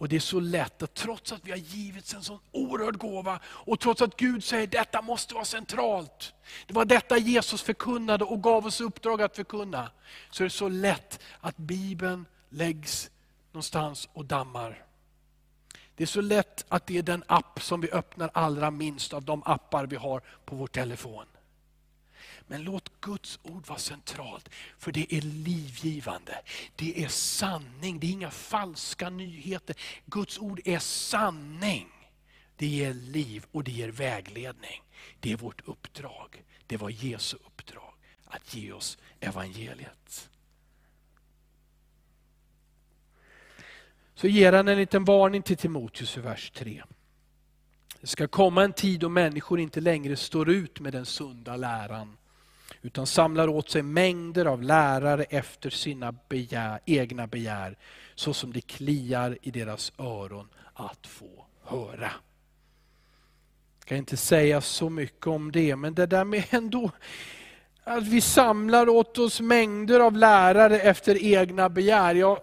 Och 0.00 0.08
det 0.08 0.16
är 0.16 0.20
så 0.20 0.40
lätt 0.40 0.82
att 0.82 0.94
trots 0.94 1.32
att 1.32 1.44
vi 1.44 1.50
har 1.50 1.58
givits 1.58 2.14
en 2.14 2.22
sån 2.22 2.38
oerhörd 2.52 2.98
gåva, 2.98 3.40
och 3.44 3.80
trots 3.80 4.02
att 4.02 4.16
Gud 4.16 4.44
säger 4.44 4.64
att 4.64 4.72
detta 4.72 5.02
måste 5.02 5.34
vara 5.34 5.44
centralt. 5.44 6.34
Det 6.66 6.74
var 6.74 6.84
detta 6.84 7.18
Jesus 7.18 7.62
förkunnade 7.62 8.24
och 8.24 8.42
gav 8.42 8.66
oss 8.66 8.80
uppdrag 8.80 9.22
att 9.22 9.36
förkunna. 9.36 9.90
Så 10.30 10.42
är 10.42 10.44
det 10.44 10.50
så 10.50 10.68
lätt 10.68 11.20
att 11.40 11.56
Bibeln 11.56 12.26
läggs 12.50 13.10
någonstans 13.52 14.08
och 14.12 14.24
dammar. 14.24 14.84
Det 15.96 16.04
är 16.04 16.06
så 16.06 16.20
lätt 16.20 16.64
att 16.68 16.86
det 16.86 16.98
är 16.98 17.02
den 17.02 17.24
app 17.26 17.62
som 17.62 17.80
vi 17.80 17.90
öppnar 17.90 18.30
allra 18.34 18.70
minst 18.70 19.12
av 19.12 19.22
de 19.22 19.42
appar 19.44 19.86
vi 19.86 19.96
har 19.96 20.22
på 20.44 20.56
vår 20.56 20.66
telefon. 20.66 21.26
Men 22.50 22.62
låt 22.62 23.00
Guds 23.00 23.38
ord 23.42 23.66
vara 23.66 23.78
centralt, 23.78 24.48
för 24.78 24.92
det 24.92 25.14
är 25.14 25.20
livgivande. 25.20 26.42
Det 26.76 27.04
är 27.04 27.08
sanning, 27.08 28.00
det 28.00 28.06
är 28.06 28.10
inga 28.10 28.30
falska 28.30 29.10
nyheter. 29.10 29.76
Guds 30.06 30.38
ord 30.38 30.60
är 30.64 30.78
sanning. 30.78 31.88
Det 32.56 32.66
ger 32.66 32.94
liv 32.94 33.46
och 33.52 33.64
det 33.64 33.70
ger 33.70 33.88
vägledning. 33.88 34.82
Det 35.20 35.32
är 35.32 35.36
vårt 35.36 35.68
uppdrag. 35.68 36.42
Det 36.66 36.76
var 36.76 36.90
Jesu 36.90 37.36
uppdrag, 37.46 37.94
att 38.24 38.54
ge 38.54 38.72
oss 38.72 38.98
evangeliet. 39.20 40.30
Så 44.14 44.28
ger 44.28 44.52
han 44.52 44.68
en 44.68 44.78
liten 44.78 45.04
varning 45.04 45.42
till 45.42 45.56
Timoteus 45.56 46.16
i 46.16 46.20
vers 46.20 46.50
3. 46.50 46.82
Det 48.00 48.06
ska 48.06 48.28
komma 48.28 48.64
en 48.64 48.72
tid 48.72 49.00
då 49.00 49.08
människor 49.08 49.60
inte 49.60 49.80
längre 49.80 50.16
står 50.16 50.50
ut 50.50 50.80
med 50.80 50.92
den 50.92 51.06
sunda 51.06 51.56
läran 51.56 52.16
utan 52.82 53.06
samlar 53.06 53.48
åt 53.48 53.70
sig 53.70 53.82
mängder 53.82 54.46
av 54.46 54.62
lärare 54.62 55.24
efter 55.24 55.70
sina 55.70 56.12
begär, 56.12 56.80
egna 56.86 57.26
begär, 57.26 57.76
så 58.14 58.34
som 58.34 58.52
det 58.52 58.60
kliar 58.60 59.38
i 59.42 59.50
deras 59.50 59.92
öron 59.98 60.48
att 60.74 61.06
få 61.06 61.46
höra. 61.64 62.10
Jag 63.78 63.86
kan 63.86 63.98
inte 63.98 64.16
säga 64.16 64.60
så 64.60 64.90
mycket 64.90 65.26
om 65.26 65.52
det, 65.52 65.76
men 65.76 65.94
det 65.94 66.06
där 66.06 66.24
med 66.24 66.44
ändå 66.50 66.90
att 67.84 68.06
vi 68.06 68.20
samlar 68.20 68.88
åt 68.88 69.18
oss 69.18 69.40
mängder 69.40 70.00
av 70.00 70.16
lärare 70.16 70.80
efter 70.80 71.24
egna 71.24 71.68
begär. 71.68 72.14
Jag, 72.14 72.38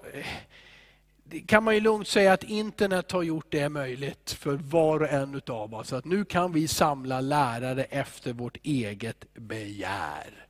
kan 1.45 1.63
man 1.63 1.73
ju 1.73 1.79
lugnt 1.79 2.07
säga 2.07 2.33
att 2.33 2.43
internet 2.43 3.11
har 3.11 3.23
gjort 3.23 3.45
det 3.49 3.69
möjligt 3.69 4.31
för 4.31 4.53
var 4.53 4.99
och 4.99 5.09
en 5.09 5.41
av 5.47 5.73
oss. 5.73 5.93
Att 5.93 6.05
nu 6.05 6.25
kan 6.25 6.51
vi 6.51 6.67
samla 6.67 7.21
lärare 7.21 7.83
efter 7.83 8.33
vårt 8.33 8.57
eget 8.63 9.25
begär. 9.33 10.47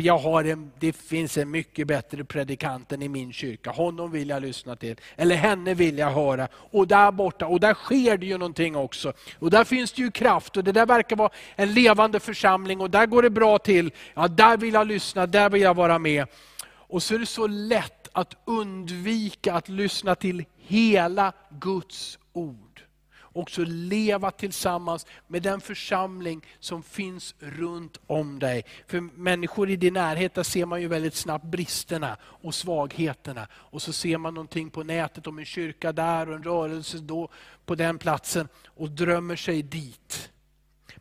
Jag 0.00 0.18
har 0.18 0.44
en, 0.44 0.72
det 0.78 0.92
finns 0.92 1.38
en 1.38 1.50
mycket 1.50 1.86
bättre 1.86 2.24
predikant 2.24 2.92
än 2.92 3.02
i 3.02 3.08
min 3.08 3.32
kyrka, 3.32 3.70
honom 3.70 4.10
vill 4.10 4.28
jag 4.28 4.42
lyssna 4.42 4.76
till. 4.76 4.96
Eller 5.16 5.36
henne 5.36 5.74
vill 5.74 5.98
jag 5.98 6.10
höra. 6.10 6.48
Och 6.54 6.88
där 6.88 7.12
borta, 7.12 7.46
och 7.46 7.60
där 7.60 7.74
sker 7.74 8.16
det 8.16 8.26
ju 8.26 8.38
någonting 8.38 8.76
också. 8.76 9.12
Och 9.38 9.50
där 9.50 9.64
finns 9.64 9.92
det 9.92 10.02
ju 10.02 10.10
kraft 10.10 10.56
och 10.56 10.64
det 10.64 10.72
där 10.72 10.86
verkar 10.86 11.16
vara 11.16 11.30
en 11.56 11.74
levande 11.74 12.20
församling 12.20 12.80
och 12.80 12.90
där 12.90 13.06
går 13.06 13.22
det 13.22 13.30
bra 13.30 13.58
till. 13.58 13.90
Ja, 14.14 14.28
där 14.28 14.56
vill 14.56 14.74
jag 14.74 14.86
lyssna, 14.86 15.26
där 15.26 15.50
vill 15.50 15.62
jag 15.62 15.74
vara 15.74 15.98
med. 15.98 16.26
Och 16.66 17.02
så 17.02 17.14
är 17.14 17.18
det 17.18 17.26
så 17.26 17.46
lätt 17.46 18.03
att 18.14 18.36
undvika 18.44 19.54
att 19.54 19.68
lyssna 19.68 20.14
till 20.14 20.44
hela 20.56 21.32
Guds 21.50 22.18
ord. 22.32 22.82
Också 23.20 23.64
leva 23.64 24.30
tillsammans 24.30 25.06
med 25.26 25.42
den 25.42 25.60
församling 25.60 26.44
som 26.60 26.82
finns 26.82 27.34
runt 27.38 28.00
om 28.06 28.38
dig. 28.38 28.64
För 28.86 29.00
människor 29.00 29.70
i 29.70 29.76
din 29.76 29.94
närhet, 29.94 30.34
där 30.34 30.42
ser 30.42 30.66
man 30.66 30.80
ju 30.80 30.88
väldigt 30.88 31.14
snabbt 31.14 31.44
bristerna 31.44 32.16
och 32.22 32.54
svagheterna. 32.54 33.48
Och 33.52 33.82
så 33.82 33.92
ser 33.92 34.18
man 34.18 34.34
någonting 34.34 34.70
på 34.70 34.82
nätet 34.82 35.26
om 35.26 35.38
en 35.38 35.44
kyrka 35.44 35.92
där 35.92 36.28
och 36.28 36.34
en 36.34 36.42
rörelse 36.42 36.98
då 36.98 37.28
på 37.66 37.74
den 37.74 37.98
platsen 37.98 38.48
och 38.66 38.90
drömmer 38.90 39.36
sig 39.36 39.62
dit. 39.62 40.30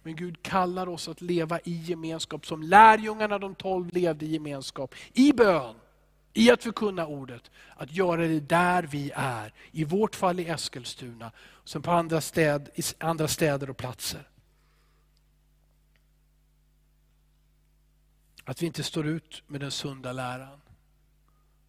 Men 0.04 0.16
Gud 0.16 0.44
kallar 0.44 0.90
oss 0.90 1.08
att 1.08 1.22
leva 1.22 1.60
i 1.60 1.74
gemenskap 1.74 2.46
som 2.46 2.64
lärjungarna 2.64 3.40
de 3.40 3.56
tolv 3.56 3.94
levde 3.94 4.26
i 4.26 4.32
gemenskap. 4.32 4.96
I 5.14 5.34
bön, 5.34 5.76
i 6.34 6.52
att 6.52 6.64
förkunna 6.64 7.08
ordet, 7.08 7.52
att 7.76 7.92
göra 7.92 8.28
det 8.28 8.40
där 8.40 8.84
vi 8.84 9.12
är. 9.16 9.54
I 9.72 9.84
vårt 9.84 10.16
fall 10.16 10.40
i 10.40 10.48
Eskilstuna, 10.48 11.32
som 11.64 11.82
på 11.82 11.92
andra, 11.92 12.22
städ, 12.22 12.70
i 12.76 12.82
andra 12.98 13.28
städer 13.28 13.70
och 13.70 13.78
platser. 13.78 14.28
Att 18.44 18.62
vi 18.62 18.66
inte 18.66 18.84
står 18.84 19.08
ut 19.08 19.44
med 19.48 19.62
den 19.62 19.72
sunda 19.72 20.12
läran. 20.12 20.60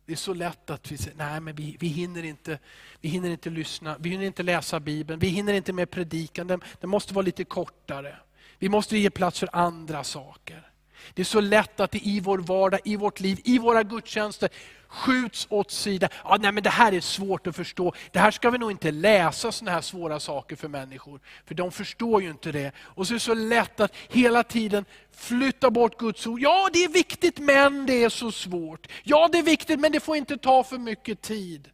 Det 0.06 0.12
är 0.12 0.16
så 0.16 0.34
lätt 0.34 0.70
att 0.70 0.92
vi 0.92 0.96
säger, 0.96 1.16
nej 1.16 1.40
men 1.40 1.54
vi, 1.54 1.76
vi, 1.80 1.86
hinner 1.86 2.22
inte, 2.22 2.58
vi 3.00 3.08
hinner 3.08 3.30
inte 3.30 3.50
lyssna, 3.50 3.96
vi 4.00 4.10
hinner 4.10 4.24
inte 4.24 4.42
läsa 4.42 4.80
Bibeln, 4.80 5.20
vi 5.20 5.28
hinner 5.28 5.52
inte 5.52 5.72
med 5.72 5.90
predikan, 5.90 6.46
den, 6.46 6.60
den 6.80 6.90
måste 6.90 7.14
vara 7.14 7.24
lite 7.24 7.44
kortare. 7.44 8.16
Vi 8.58 8.68
måste 8.68 8.98
ge 8.98 9.10
plats 9.10 9.38
för 9.38 9.48
andra 9.52 10.04
saker. 10.04 10.73
Det 11.14 11.22
är 11.22 11.26
så 11.26 11.40
lätt 11.40 11.80
att 11.80 11.90
det 11.90 12.06
i 12.06 12.20
vår 12.20 12.38
vardag, 12.38 12.80
i 12.84 12.96
vårt 12.96 13.20
liv, 13.20 13.40
i 13.44 13.58
våra 13.58 13.82
gudstjänster 13.82 14.50
skjuts 14.94 15.46
åt 15.50 15.70
sidan. 15.70 16.10
Ja, 16.24 16.36
nej, 16.40 16.52
men 16.52 16.62
det 16.62 16.70
här 16.70 16.92
är 16.92 17.00
svårt 17.00 17.46
att 17.46 17.56
förstå. 17.56 17.92
Det 18.12 18.18
här 18.18 18.30
ska 18.30 18.50
vi 18.50 18.58
nog 18.58 18.70
inte 18.70 18.90
läsa 18.90 19.52
sådana 19.52 19.74
här 19.74 19.80
svåra 19.80 20.20
saker 20.20 20.56
för 20.56 20.68
människor. 20.68 21.20
För 21.46 21.54
de 21.54 21.72
förstår 21.72 22.22
ju 22.22 22.30
inte 22.30 22.52
det. 22.52 22.72
Och 22.78 23.06
så 23.06 23.12
är 23.12 23.14
det 23.14 23.20
så 23.20 23.34
lätt 23.34 23.80
att 23.80 23.94
hela 24.08 24.42
tiden 24.42 24.84
flytta 25.16 25.70
bort 25.70 25.98
Guds 25.98 26.26
ord. 26.26 26.40
Ja, 26.40 26.70
det 26.72 26.84
är 26.84 26.88
viktigt 26.88 27.38
men 27.38 27.86
det 27.86 28.04
är 28.04 28.08
så 28.08 28.32
svårt. 28.32 28.86
Ja, 29.02 29.28
det 29.32 29.38
är 29.38 29.42
viktigt 29.42 29.80
men 29.80 29.92
det 29.92 30.00
får 30.00 30.16
inte 30.16 30.36
ta 30.36 30.64
för 30.64 30.78
mycket 30.78 31.22
tid. 31.22 31.70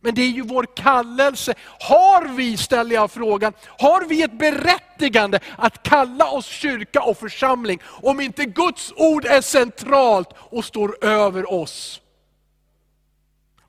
Men 0.00 0.14
det 0.14 0.22
är 0.22 0.30
ju 0.30 0.42
vår 0.42 0.66
kallelse. 0.76 1.54
Har 1.80 2.28
vi, 2.28 2.56
ställer 2.56 2.94
jag 2.94 3.10
frågan, 3.10 3.52
har 3.78 4.04
vi 4.04 4.22
ett 4.22 4.38
berättigande 4.38 5.40
att 5.56 5.82
kalla 5.82 6.30
oss 6.30 6.46
kyrka 6.46 7.02
och 7.02 7.18
församling, 7.18 7.80
om 7.84 8.20
inte 8.20 8.44
Guds 8.44 8.92
ord 8.96 9.24
är 9.24 9.40
centralt 9.40 10.28
och 10.38 10.64
står 10.64 11.04
över 11.04 11.52
oss? 11.52 12.00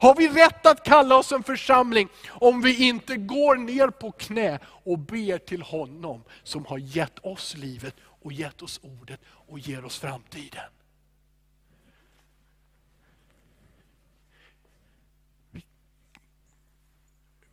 Har 0.01 0.15
vi 0.15 0.29
rätt 0.29 0.65
att 0.65 0.83
kalla 0.83 1.17
oss 1.17 1.31
en 1.31 1.43
församling 1.43 2.09
om 2.29 2.61
vi 2.61 2.87
inte 2.87 3.15
går 3.15 3.55
ner 3.55 3.87
på 3.87 4.11
knä 4.11 4.59
och 4.65 4.99
ber 4.99 5.37
till 5.37 5.61
honom 5.61 6.23
som 6.43 6.65
har 6.65 6.77
gett 6.77 7.19
oss 7.25 7.55
livet 7.57 7.95
och 8.21 8.33
gett 8.33 8.61
oss 8.61 8.79
ordet 8.83 9.19
och 9.47 9.59
ger 9.59 9.85
oss 9.85 9.99
framtiden? 9.99 10.63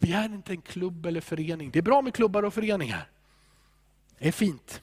Begär 0.06 0.24
inte 0.24 0.52
en 0.52 0.62
klubb 0.62 1.06
eller 1.06 1.20
förening. 1.20 1.70
Det 1.70 1.78
är 1.78 1.82
bra 1.82 2.02
med 2.02 2.14
klubbar 2.14 2.42
och 2.42 2.54
föreningar. 2.54 3.08
Det 4.18 4.28
är 4.28 4.32
fint. 4.32 4.82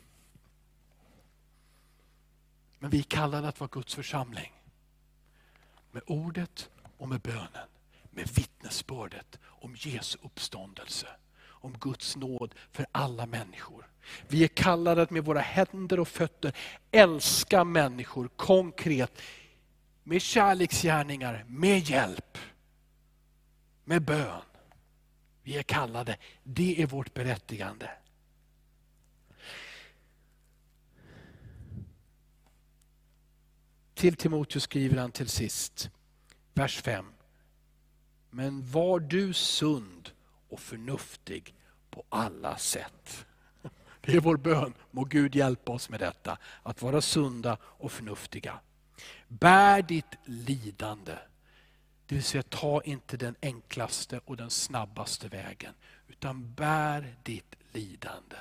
Men 2.80 2.90
vi 2.90 3.00
är 3.00 3.04
kallade 3.04 3.48
att 3.48 3.60
vara 3.60 3.70
Guds 3.74 3.96
församling. 3.96 4.52
Med 5.92 6.04
ordet 6.08 6.70
och 6.98 7.10
med 7.10 7.22
bönen. 7.22 7.68
Med 8.10 8.28
vittnesbördet 8.28 9.40
om 9.46 9.76
Jesu 9.78 10.18
uppståndelse. 10.22 11.08
Om 11.44 11.78
Guds 11.80 12.16
nåd 12.16 12.56
för 12.72 12.86
alla 12.92 13.26
människor. 13.26 13.88
Vi 14.28 14.44
är 14.44 14.48
kallade 14.48 15.02
att 15.02 15.12
med 15.12 15.26
våra 15.26 15.42
händer 15.42 16.00
och 16.00 16.08
fötter 16.08 16.56
älska 16.92 17.64
människor 17.64 18.28
konkret. 18.28 19.22
Med 20.04 20.22
kärleksgärningar, 20.22 21.46
med 21.48 21.80
hjälp, 21.80 22.38
med 23.84 24.02
bön. 24.02 24.42
Vi 25.44 25.58
är 25.58 25.64
kallade, 25.64 26.18
det 26.44 26.82
är 26.82 26.88
vårt 26.88 27.14
berättigande. 27.14 27.90
Till 33.94 34.16
Timoteus 34.16 34.64
skriver 34.64 34.98
han 34.98 35.12
till 35.12 35.30
sist, 35.30 35.90
vers 36.54 36.82
5. 36.82 37.06
Men 38.30 38.72
var 38.72 39.00
du 39.00 39.34
sund 39.34 40.10
och 40.50 40.60
förnuftig 40.60 41.56
på 41.90 42.04
alla 42.10 42.58
sätt. 42.58 43.26
Det 44.02 44.16
är 44.16 44.20
vår 44.20 44.38
bön. 44.38 44.74
Må 44.92 45.04
Gud 45.04 45.36
hjälpa 45.36 45.72
oss 45.72 45.90
med 45.90 46.00
detta. 46.00 46.38
Att 46.64 46.82
vara 46.82 47.02
sunda 47.02 47.58
och 47.64 47.92
förnuftiga. 47.92 48.60
Bär 49.28 49.82
ditt 49.82 50.18
lidande 50.26 51.18
det 52.14 52.18
vill 52.18 52.24
säga 52.24 52.44
ta 52.44 52.82
inte 52.82 53.18
den 53.18 53.36
enklaste 53.42 54.20
och 54.26 54.38
den 54.38 54.50
snabbaste 54.50 55.28
vägen, 55.28 55.74
utan 56.08 56.54
bär 56.54 57.16
ditt 57.24 57.56
lidande. 57.72 58.36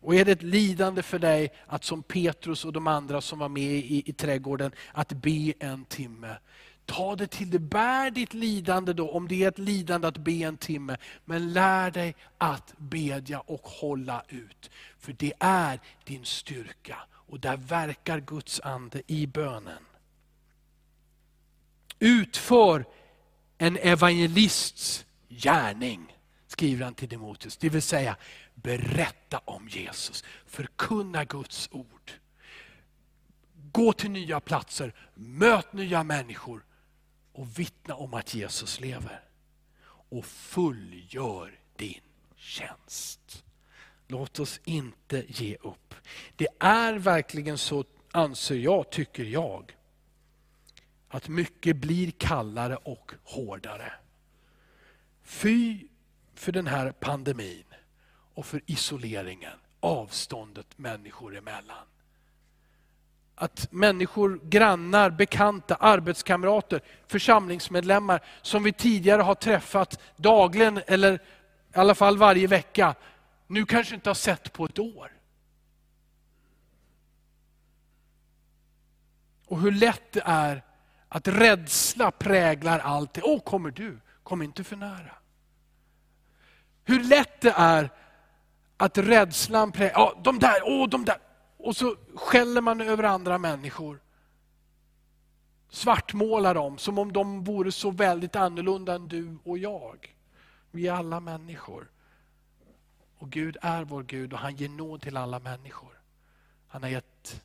Och 0.00 0.14
är 0.14 0.24
det 0.24 0.32
ett 0.32 0.42
lidande 0.42 1.02
för 1.02 1.18
dig 1.18 1.52
att 1.66 1.84
som 1.84 2.02
Petrus 2.02 2.64
och 2.64 2.72
de 2.72 2.86
andra 2.86 3.20
som 3.20 3.38
var 3.38 3.48
med 3.48 3.72
i, 3.72 4.02
i 4.06 4.12
trädgården, 4.12 4.72
att 4.92 5.12
be 5.12 5.52
en 5.58 5.84
timme. 5.84 6.36
Ta 6.86 7.16
det 7.16 7.26
till 7.26 7.50
dig, 7.50 7.60
bär 7.60 8.10
ditt 8.10 8.34
lidande 8.34 8.92
då, 8.92 9.10
om 9.10 9.28
det 9.28 9.44
är 9.44 9.48
ett 9.48 9.58
lidande 9.58 10.08
att 10.08 10.18
be 10.18 10.32
en 10.32 10.56
timme. 10.56 10.96
Men 11.24 11.52
lär 11.52 11.90
dig 11.90 12.14
att 12.38 12.74
bedja 12.76 13.40
och 13.40 13.62
hålla 13.62 14.22
ut. 14.28 14.70
För 14.98 15.12
det 15.12 15.32
är 15.38 15.80
din 16.04 16.24
styrka. 16.24 16.98
Och 17.12 17.40
där 17.40 17.56
verkar 17.56 18.20
Guds 18.20 18.60
ande 18.60 19.02
i 19.06 19.26
bönen. 19.26 19.87
Utför 21.98 22.84
en 23.58 23.76
evangelists 23.76 25.06
gärning, 25.28 26.16
skriver 26.46 26.84
han 26.84 26.94
till 26.94 27.08
Timoteus. 27.08 27.56
Det 27.56 27.68
vill 27.68 27.82
säga, 27.82 28.16
berätta 28.54 29.38
om 29.44 29.68
Jesus, 29.68 30.24
förkunna 30.46 31.24
Guds 31.24 31.68
ord. 31.72 32.12
Gå 33.72 33.92
till 33.92 34.10
nya 34.10 34.40
platser, 34.40 34.94
möt 35.14 35.72
nya 35.72 36.02
människor 36.02 36.64
och 37.32 37.58
vittna 37.58 37.94
om 37.94 38.14
att 38.14 38.34
Jesus 38.34 38.80
lever. 38.80 39.20
Och 40.10 40.24
fullgör 40.24 41.58
din 41.76 42.00
tjänst. 42.36 43.44
Låt 44.06 44.38
oss 44.38 44.60
inte 44.64 45.24
ge 45.28 45.56
upp. 45.56 45.94
Det 46.36 46.48
är 46.60 46.94
verkligen 46.94 47.58
så, 47.58 47.84
anser 48.12 48.56
jag, 48.56 48.90
tycker 48.90 49.24
jag, 49.24 49.76
att 51.08 51.28
mycket 51.28 51.76
blir 51.76 52.10
kallare 52.10 52.76
och 52.76 53.12
hårdare. 53.24 53.92
Fy 55.22 55.86
för 56.34 56.52
den 56.52 56.66
här 56.66 56.92
pandemin 56.92 57.64
och 58.34 58.46
för 58.46 58.60
isoleringen, 58.66 59.58
avståndet 59.80 60.78
människor 60.78 61.36
emellan. 61.36 61.86
Att 63.34 63.72
människor, 63.72 64.40
grannar, 64.44 65.10
bekanta, 65.10 65.74
arbetskamrater, 65.74 66.80
församlingsmedlemmar 67.06 68.20
som 68.42 68.62
vi 68.62 68.72
tidigare 68.72 69.22
har 69.22 69.34
träffat 69.34 70.00
dagligen 70.16 70.80
eller 70.86 71.14
i 71.14 71.18
alla 71.72 71.94
fall 71.94 72.18
varje 72.18 72.46
vecka, 72.46 72.94
nu 73.46 73.66
kanske 73.66 73.94
inte 73.94 74.10
har 74.10 74.14
sett 74.14 74.52
på 74.52 74.64
ett 74.64 74.78
år. 74.78 75.12
Och 79.46 79.60
hur 79.60 79.72
lätt 79.72 80.12
det 80.12 80.22
är 80.24 80.62
att 81.08 81.28
rädsla 81.28 82.10
präglar 82.10 82.78
allt. 82.78 83.18
Åh, 83.22 83.40
kommer 83.40 83.70
du? 83.70 83.98
Kom 84.22 84.42
inte 84.42 84.64
för 84.64 84.76
nära. 84.76 85.14
Hur 86.84 87.04
lätt 87.04 87.40
det 87.40 87.54
är 87.56 87.90
att 88.76 88.98
rädslan 88.98 89.72
präglar, 89.72 90.00
ja, 90.00 90.20
de 90.24 90.38
där, 90.38 90.60
åh 90.64 90.88
de 90.88 91.04
där. 91.04 91.18
Och 91.56 91.76
så 91.76 91.96
skäller 92.14 92.60
man 92.60 92.80
över 92.80 93.04
andra 93.04 93.38
människor. 93.38 94.00
Svartmålar 95.70 96.54
dem 96.54 96.78
som 96.78 96.98
om 96.98 97.12
de 97.12 97.44
vore 97.44 97.72
så 97.72 97.90
väldigt 97.90 98.36
annorlunda 98.36 98.94
än 98.94 99.08
du 99.08 99.38
och 99.44 99.58
jag. 99.58 100.14
Vi 100.70 100.88
är 100.88 100.92
alla 100.92 101.20
människor. 101.20 101.90
Och 103.18 103.30
Gud 103.30 103.56
är 103.62 103.84
vår 103.84 104.02
Gud 104.02 104.32
och 104.32 104.38
han 104.38 104.56
ger 104.56 104.68
nåd 104.68 105.02
till 105.02 105.16
alla 105.16 105.38
människor. 105.38 106.00
Han 106.68 106.82
har 106.82 106.90
gett 106.90 107.42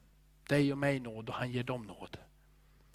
dig 0.50 0.72
och 0.72 0.78
mig 0.78 1.00
nåd 1.00 1.30
och 1.30 1.36
han 1.36 1.52
ger 1.52 1.64
dem 1.64 1.88
nåd. 1.88 2.18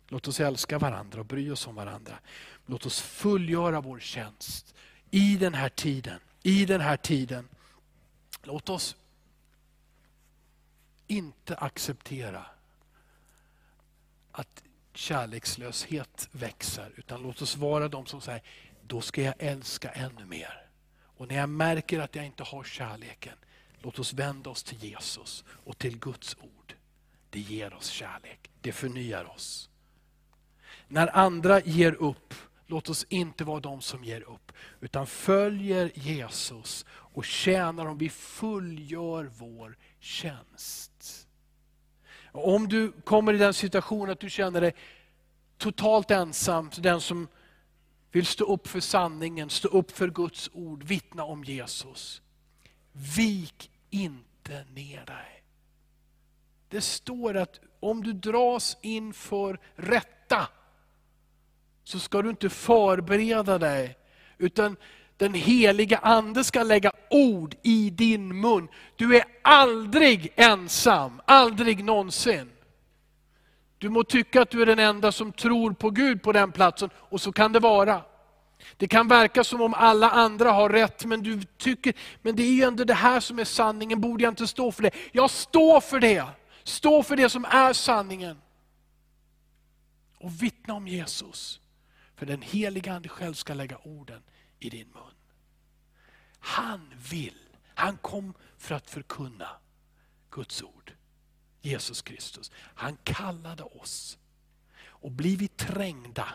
Låt 0.08 0.28
oss 0.28 0.40
älska 0.40 0.78
varandra 0.78 1.20
och 1.20 1.26
bry 1.26 1.50
oss 1.50 1.66
om 1.66 1.74
varandra. 1.74 2.18
Låt 2.66 2.86
oss 2.86 3.00
fullgöra 3.00 3.80
vår 3.80 4.00
tjänst 4.00 4.74
i 5.10 5.36
den 5.36 5.54
här 5.54 5.68
tiden. 5.68 6.20
I 6.42 6.64
den 6.64 6.80
här 6.80 6.96
tiden. 6.96 7.48
Låt 8.42 8.68
oss 8.68 8.96
inte 11.06 11.56
acceptera 11.56 12.46
att 14.32 14.62
kärlekslöshet 14.94 16.28
växer, 16.32 16.92
utan 16.96 17.22
låt 17.22 17.42
oss 17.42 17.56
vara 17.56 17.88
de 17.88 18.06
som 18.06 18.20
säger, 18.20 18.42
då 18.86 19.00
ska 19.00 19.22
jag 19.22 19.34
älska 19.38 19.90
ännu 19.90 20.24
mer. 20.24 20.66
Och 21.00 21.28
när 21.28 21.36
jag 21.36 21.48
märker 21.48 22.00
att 22.00 22.14
jag 22.14 22.26
inte 22.26 22.42
har 22.42 22.64
kärleken, 22.64 23.38
låt 23.78 23.98
oss 23.98 24.12
vända 24.12 24.50
oss 24.50 24.62
till 24.62 24.84
Jesus 24.84 25.44
och 25.48 25.78
till 25.78 25.98
Guds 25.98 26.36
ord. 26.40 26.74
Det 27.30 27.40
ger 27.40 27.74
oss 27.74 27.88
kärlek, 27.88 28.50
det 28.60 28.72
förnyar 28.72 29.24
oss. 29.24 29.70
När 30.88 31.16
andra 31.16 31.60
ger 31.60 31.92
upp, 31.92 32.34
låt 32.66 32.88
oss 32.88 33.06
inte 33.08 33.44
vara 33.44 33.60
de 33.60 33.80
som 33.80 34.04
ger 34.04 34.20
upp. 34.20 34.52
Utan 34.80 35.06
följer 35.06 35.90
Jesus 35.94 36.84
och 36.90 37.24
tjänar 37.24 37.86
om 37.86 37.98
vi 37.98 38.08
fullgör 38.08 39.30
vår 39.38 39.76
tjänst. 40.00 41.26
Om 42.32 42.68
du 42.68 42.92
kommer 42.92 43.32
i 43.32 43.38
den 43.38 43.54
situationen 43.54 44.10
att 44.10 44.20
du 44.20 44.30
känner 44.30 44.60
dig 44.60 44.74
totalt 45.58 46.10
ensam, 46.10 46.70
den 46.78 47.00
som 47.00 47.28
vill 48.12 48.26
stå 48.26 48.44
upp 48.44 48.68
för 48.68 48.80
sanningen, 48.80 49.50
stå 49.50 49.68
upp 49.68 49.90
för 49.90 50.08
Guds 50.08 50.50
ord, 50.52 50.84
vittna 50.84 51.24
om 51.24 51.44
Jesus. 51.44 52.22
Vik 52.92 53.70
inte 53.90 54.64
ner 54.74 55.04
dig. 55.04 55.42
Det 56.68 56.80
står 56.80 57.36
att 57.36 57.60
om 57.80 58.02
du 58.02 58.12
dras 58.12 58.76
inför 58.82 59.60
rätta, 59.74 60.48
så 61.88 61.98
ska 61.98 62.22
du 62.22 62.30
inte 62.30 62.50
förbereda 62.50 63.58
dig. 63.58 63.96
Utan 64.38 64.76
den 65.16 65.34
heliga 65.34 65.98
Ande 65.98 66.44
ska 66.44 66.62
lägga 66.62 66.92
ord 67.10 67.54
i 67.62 67.90
din 67.90 68.40
mun. 68.40 68.68
Du 68.96 69.16
är 69.16 69.24
aldrig 69.42 70.32
ensam, 70.36 71.20
aldrig 71.24 71.84
någonsin. 71.84 72.50
Du 73.78 73.88
må 73.88 74.04
tycka 74.04 74.42
att 74.42 74.50
du 74.50 74.62
är 74.62 74.66
den 74.66 74.78
enda 74.78 75.12
som 75.12 75.32
tror 75.32 75.72
på 75.72 75.90
Gud 75.90 76.22
på 76.22 76.32
den 76.32 76.52
platsen, 76.52 76.90
och 76.94 77.20
så 77.20 77.32
kan 77.32 77.52
det 77.52 77.60
vara. 77.60 78.02
Det 78.76 78.88
kan 78.88 79.08
verka 79.08 79.44
som 79.44 79.60
om 79.60 79.74
alla 79.74 80.10
andra 80.10 80.52
har 80.52 80.70
rätt, 80.70 81.04
men 81.04 81.22
du 81.22 81.42
tycker, 81.42 81.94
men 82.22 82.36
det 82.36 82.42
är 82.42 82.52
ju 82.52 82.62
ändå 82.62 82.84
det 82.84 82.94
här 82.94 83.20
som 83.20 83.38
är 83.38 83.44
sanningen, 83.44 84.00
borde 84.00 84.24
jag 84.24 84.30
inte 84.30 84.46
stå 84.46 84.72
för 84.72 84.82
det? 84.82 84.90
Jag 85.12 85.30
står 85.30 85.80
för 85.80 86.00
det! 86.00 86.24
Stå 86.64 87.02
för 87.02 87.16
det 87.16 87.28
som 87.28 87.44
är 87.44 87.72
sanningen. 87.72 88.38
Och 90.18 90.42
vittna 90.42 90.74
om 90.74 90.88
Jesus. 90.88 91.60
För 92.18 92.26
den 92.26 92.42
heliga 92.42 92.92
Ande 92.92 93.08
själv 93.08 93.34
ska 93.34 93.54
lägga 93.54 93.78
orden 93.78 94.22
i 94.58 94.70
din 94.70 94.88
mun. 94.88 95.14
Han 96.38 96.94
vill, 97.10 97.38
han 97.74 97.96
kom 97.96 98.34
för 98.56 98.74
att 98.74 98.90
förkunna 98.90 99.48
Guds 100.30 100.62
ord. 100.62 100.92
Jesus 101.60 102.02
Kristus. 102.02 102.52
Han 102.54 102.96
kallade 103.04 103.62
oss. 103.62 104.18
Och 104.80 105.10
blir 105.10 105.36
vi 105.36 105.48
trängda, 105.48 106.28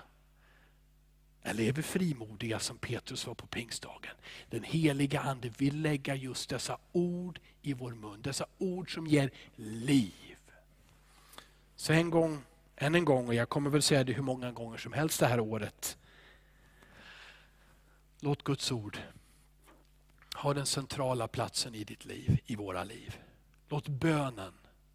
eller 1.42 1.64
är 1.64 1.72
vi 1.72 1.82
frimodiga 1.82 2.60
som 2.60 2.78
Petrus 2.78 3.28
var 3.28 3.36
på 3.36 3.48
pingstdagen. 3.48 4.16
Den 4.50 4.64
heliga 4.64 5.22
Ande 5.22 5.50
vill 5.50 5.82
lägga 5.82 6.16
just 6.16 6.50
dessa 6.50 6.78
ord 6.92 7.40
i 7.62 7.74
vår 7.74 7.92
mun. 7.92 8.22
Dessa 8.22 8.46
ord 8.58 8.94
som 8.94 9.08
ger 9.08 9.32
liv. 9.56 10.38
Så 11.76 11.94
en 11.94 12.10
gång, 12.10 12.44
än 12.76 12.96
en 12.96 13.06
gång, 13.06 13.28
och 13.28 13.34
jag 13.34 13.50
kommer 13.50 13.70
väl 13.70 13.82
säga 13.82 14.04
det 14.04 14.14
hur 14.14 14.24
många 14.24 14.52
gånger 14.52 14.78
som 14.78 14.94
helst 14.94 15.20
det 15.20 15.28
här 15.28 15.40
året. 15.40 15.98
Låt 18.20 18.44
Guds 18.44 18.72
ord 18.72 18.98
ha 20.36 20.54
den 20.54 20.66
centrala 20.66 21.28
platsen 21.28 21.76
i 21.76 21.84
ditt 21.84 22.06
liv, 22.06 22.40
i 22.46 22.56
våra 22.56 22.84
liv. 22.84 23.20
Låt 23.70 23.88
bönen 23.88 24.54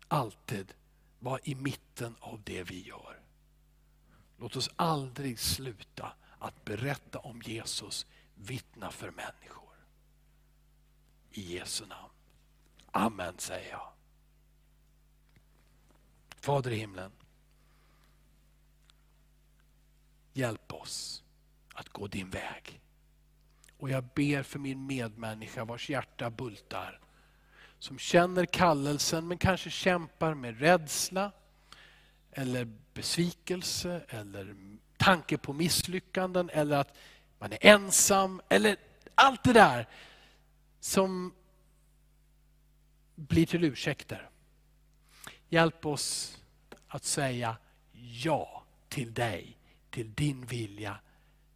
alltid 0.09 0.75
vara 1.19 1.41
i 1.45 1.55
mitten 1.55 2.17
av 2.21 2.43
det 2.45 2.62
vi 2.62 2.83
gör. 2.83 3.21
Låt 4.37 4.57
oss 4.57 4.71
aldrig 4.77 5.38
sluta 5.38 6.12
att 6.38 6.64
berätta 6.64 7.19
om 7.19 7.43
Jesus, 7.43 8.07
vittna 8.35 8.91
för 8.91 9.11
människor. 9.11 9.75
I 11.31 11.55
Jesu 11.55 11.87
namn. 11.87 12.12
Amen 12.91 13.35
säger 13.38 13.71
jag. 13.71 13.93
Fader 16.41 16.71
i 16.71 16.77
himlen. 16.77 17.12
Hjälp 20.33 20.73
oss 20.73 21.23
att 21.75 21.88
gå 21.88 22.07
din 22.07 22.31
väg. 22.31 22.81
Och 23.79 23.91
jag 23.91 24.05
ber 24.05 24.43
för 24.43 24.59
min 24.59 24.87
medmänniska 24.87 25.64
vars 25.64 25.91
hjärta 25.91 26.31
bultar. 26.31 27.01
Som 27.79 27.99
känner 27.99 28.47
kallelsen 28.47 29.29
men 29.29 29.38
kanske 29.38 29.71
kämpar 29.71 30.35
med 30.35 30.61
rädsla, 30.61 31.33
eller 32.33 32.69
besvikelse, 32.95 34.05
eller 34.09 34.57
tanke 34.97 35.38
på 35.38 35.53
misslyckanden, 35.53 36.51
eller 36.51 36.77
att 36.77 36.97
man 37.38 37.53
är 37.53 37.59
ensam, 37.61 38.41
eller 38.49 38.77
allt 39.14 39.45
det 39.45 39.53
där 39.53 39.88
som 40.81 41.35
blir 43.14 43.47
till 43.47 43.64
ursäkter. 43.64 44.31
Hjälp 45.49 45.87
oss 45.87 46.38
att 46.88 47.05
säga 47.05 47.57
ja 47.93 48.64
till 48.88 49.14
dig, 49.14 49.58
till 49.90 50.14
din 50.14 50.46
vilja, 50.46 50.96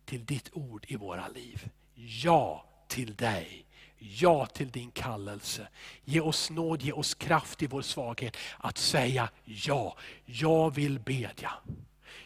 till 0.04 0.24
ditt 0.24 0.50
ord 0.52 0.84
i 0.88 0.96
våra 0.96 1.28
liv. 1.28 1.70
Ja 1.94 2.64
till 2.88 3.14
dig. 3.14 3.66
Ja 3.98 4.46
till 4.46 4.70
din 4.70 4.90
kallelse. 4.90 5.68
Ge 6.04 6.20
oss 6.20 6.50
nåd, 6.50 6.82
ge 6.82 6.92
oss 6.92 7.14
kraft 7.14 7.62
i 7.62 7.66
vår 7.66 7.82
svaghet 7.82 8.36
att 8.58 8.78
säga 8.78 9.30
ja. 9.44 9.96
Jag 10.24 10.74
vill 10.74 10.98
bedja. 10.98 11.52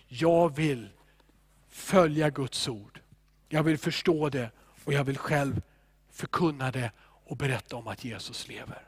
Jag 0.09 0.57
vill 0.57 0.89
följa 1.69 2.31
Guds 2.31 2.69
ord. 2.69 3.01
Jag 3.49 3.63
vill 3.63 3.79
förstå 3.79 4.29
det 4.29 4.51
och 4.85 4.93
jag 4.93 5.05
vill 5.05 5.19
själv 5.19 5.63
förkunna 6.11 6.71
det 6.71 6.91
och 7.01 7.37
berätta 7.37 7.77
om 7.77 7.87
att 7.87 8.05
Jesus 8.05 8.49
lever. 8.49 8.83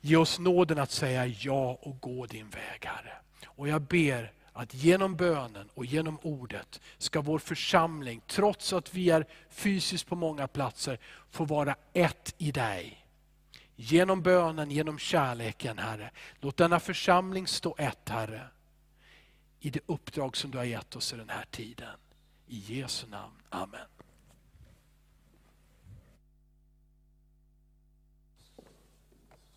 Ge 0.00 0.16
oss 0.16 0.38
nåden 0.38 0.78
att 0.78 0.90
säga 0.90 1.26
ja 1.26 1.78
och 1.82 2.00
gå 2.00 2.26
din 2.26 2.50
väg 2.50 2.84
Herre. 2.84 3.12
Och 3.46 3.68
jag 3.68 3.82
ber 3.82 4.32
att 4.52 4.74
genom 4.74 5.16
bönen 5.16 5.68
och 5.74 5.84
genom 5.84 6.18
ordet 6.22 6.80
ska 6.98 7.20
vår 7.20 7.38
församling, 7.38 8.22
trots 8.26 8.72
att 8.72 8.94
vi 8.94 9.10
är 9.10 9.26
fysiskt 9.50 10.06
på 10.06 10.16
många 10.16 10.48
platser, 10.48 10.98
få 11.30 11.44
vara 11.44 11.76
ett 11.92 12.34
i 12.38 12.52
dig. 12.52 13.06
Genom 13.76 14.22
bönen, 14.22 14.70
genom 14.70 14.98
kärleken 14.98 15.78
Herre. 15.78 16.10
Låt 16.40 16.56
denna 16.56 16.80
församling 16.80 17.46
stå 17.46 17.74
ett 17.78 18.08
Herre. 18.08 18.46
I 19.60 19.70
det 19.70 19.80
uppdrag 19.86 20.36
som 20.36 20.50
du 20.50 20.58
har 20.58 20.64
gett 20.64 20.96
oss 20.96 21.12
i 21.12 21.16
den 21.16 21.28
här 21.28 21.44
tiden. 21.50 21.96
I 22.46 22.58
Jesu 22.58 23.06
namn. 23.06 23.34
Amen. 23.48 23.99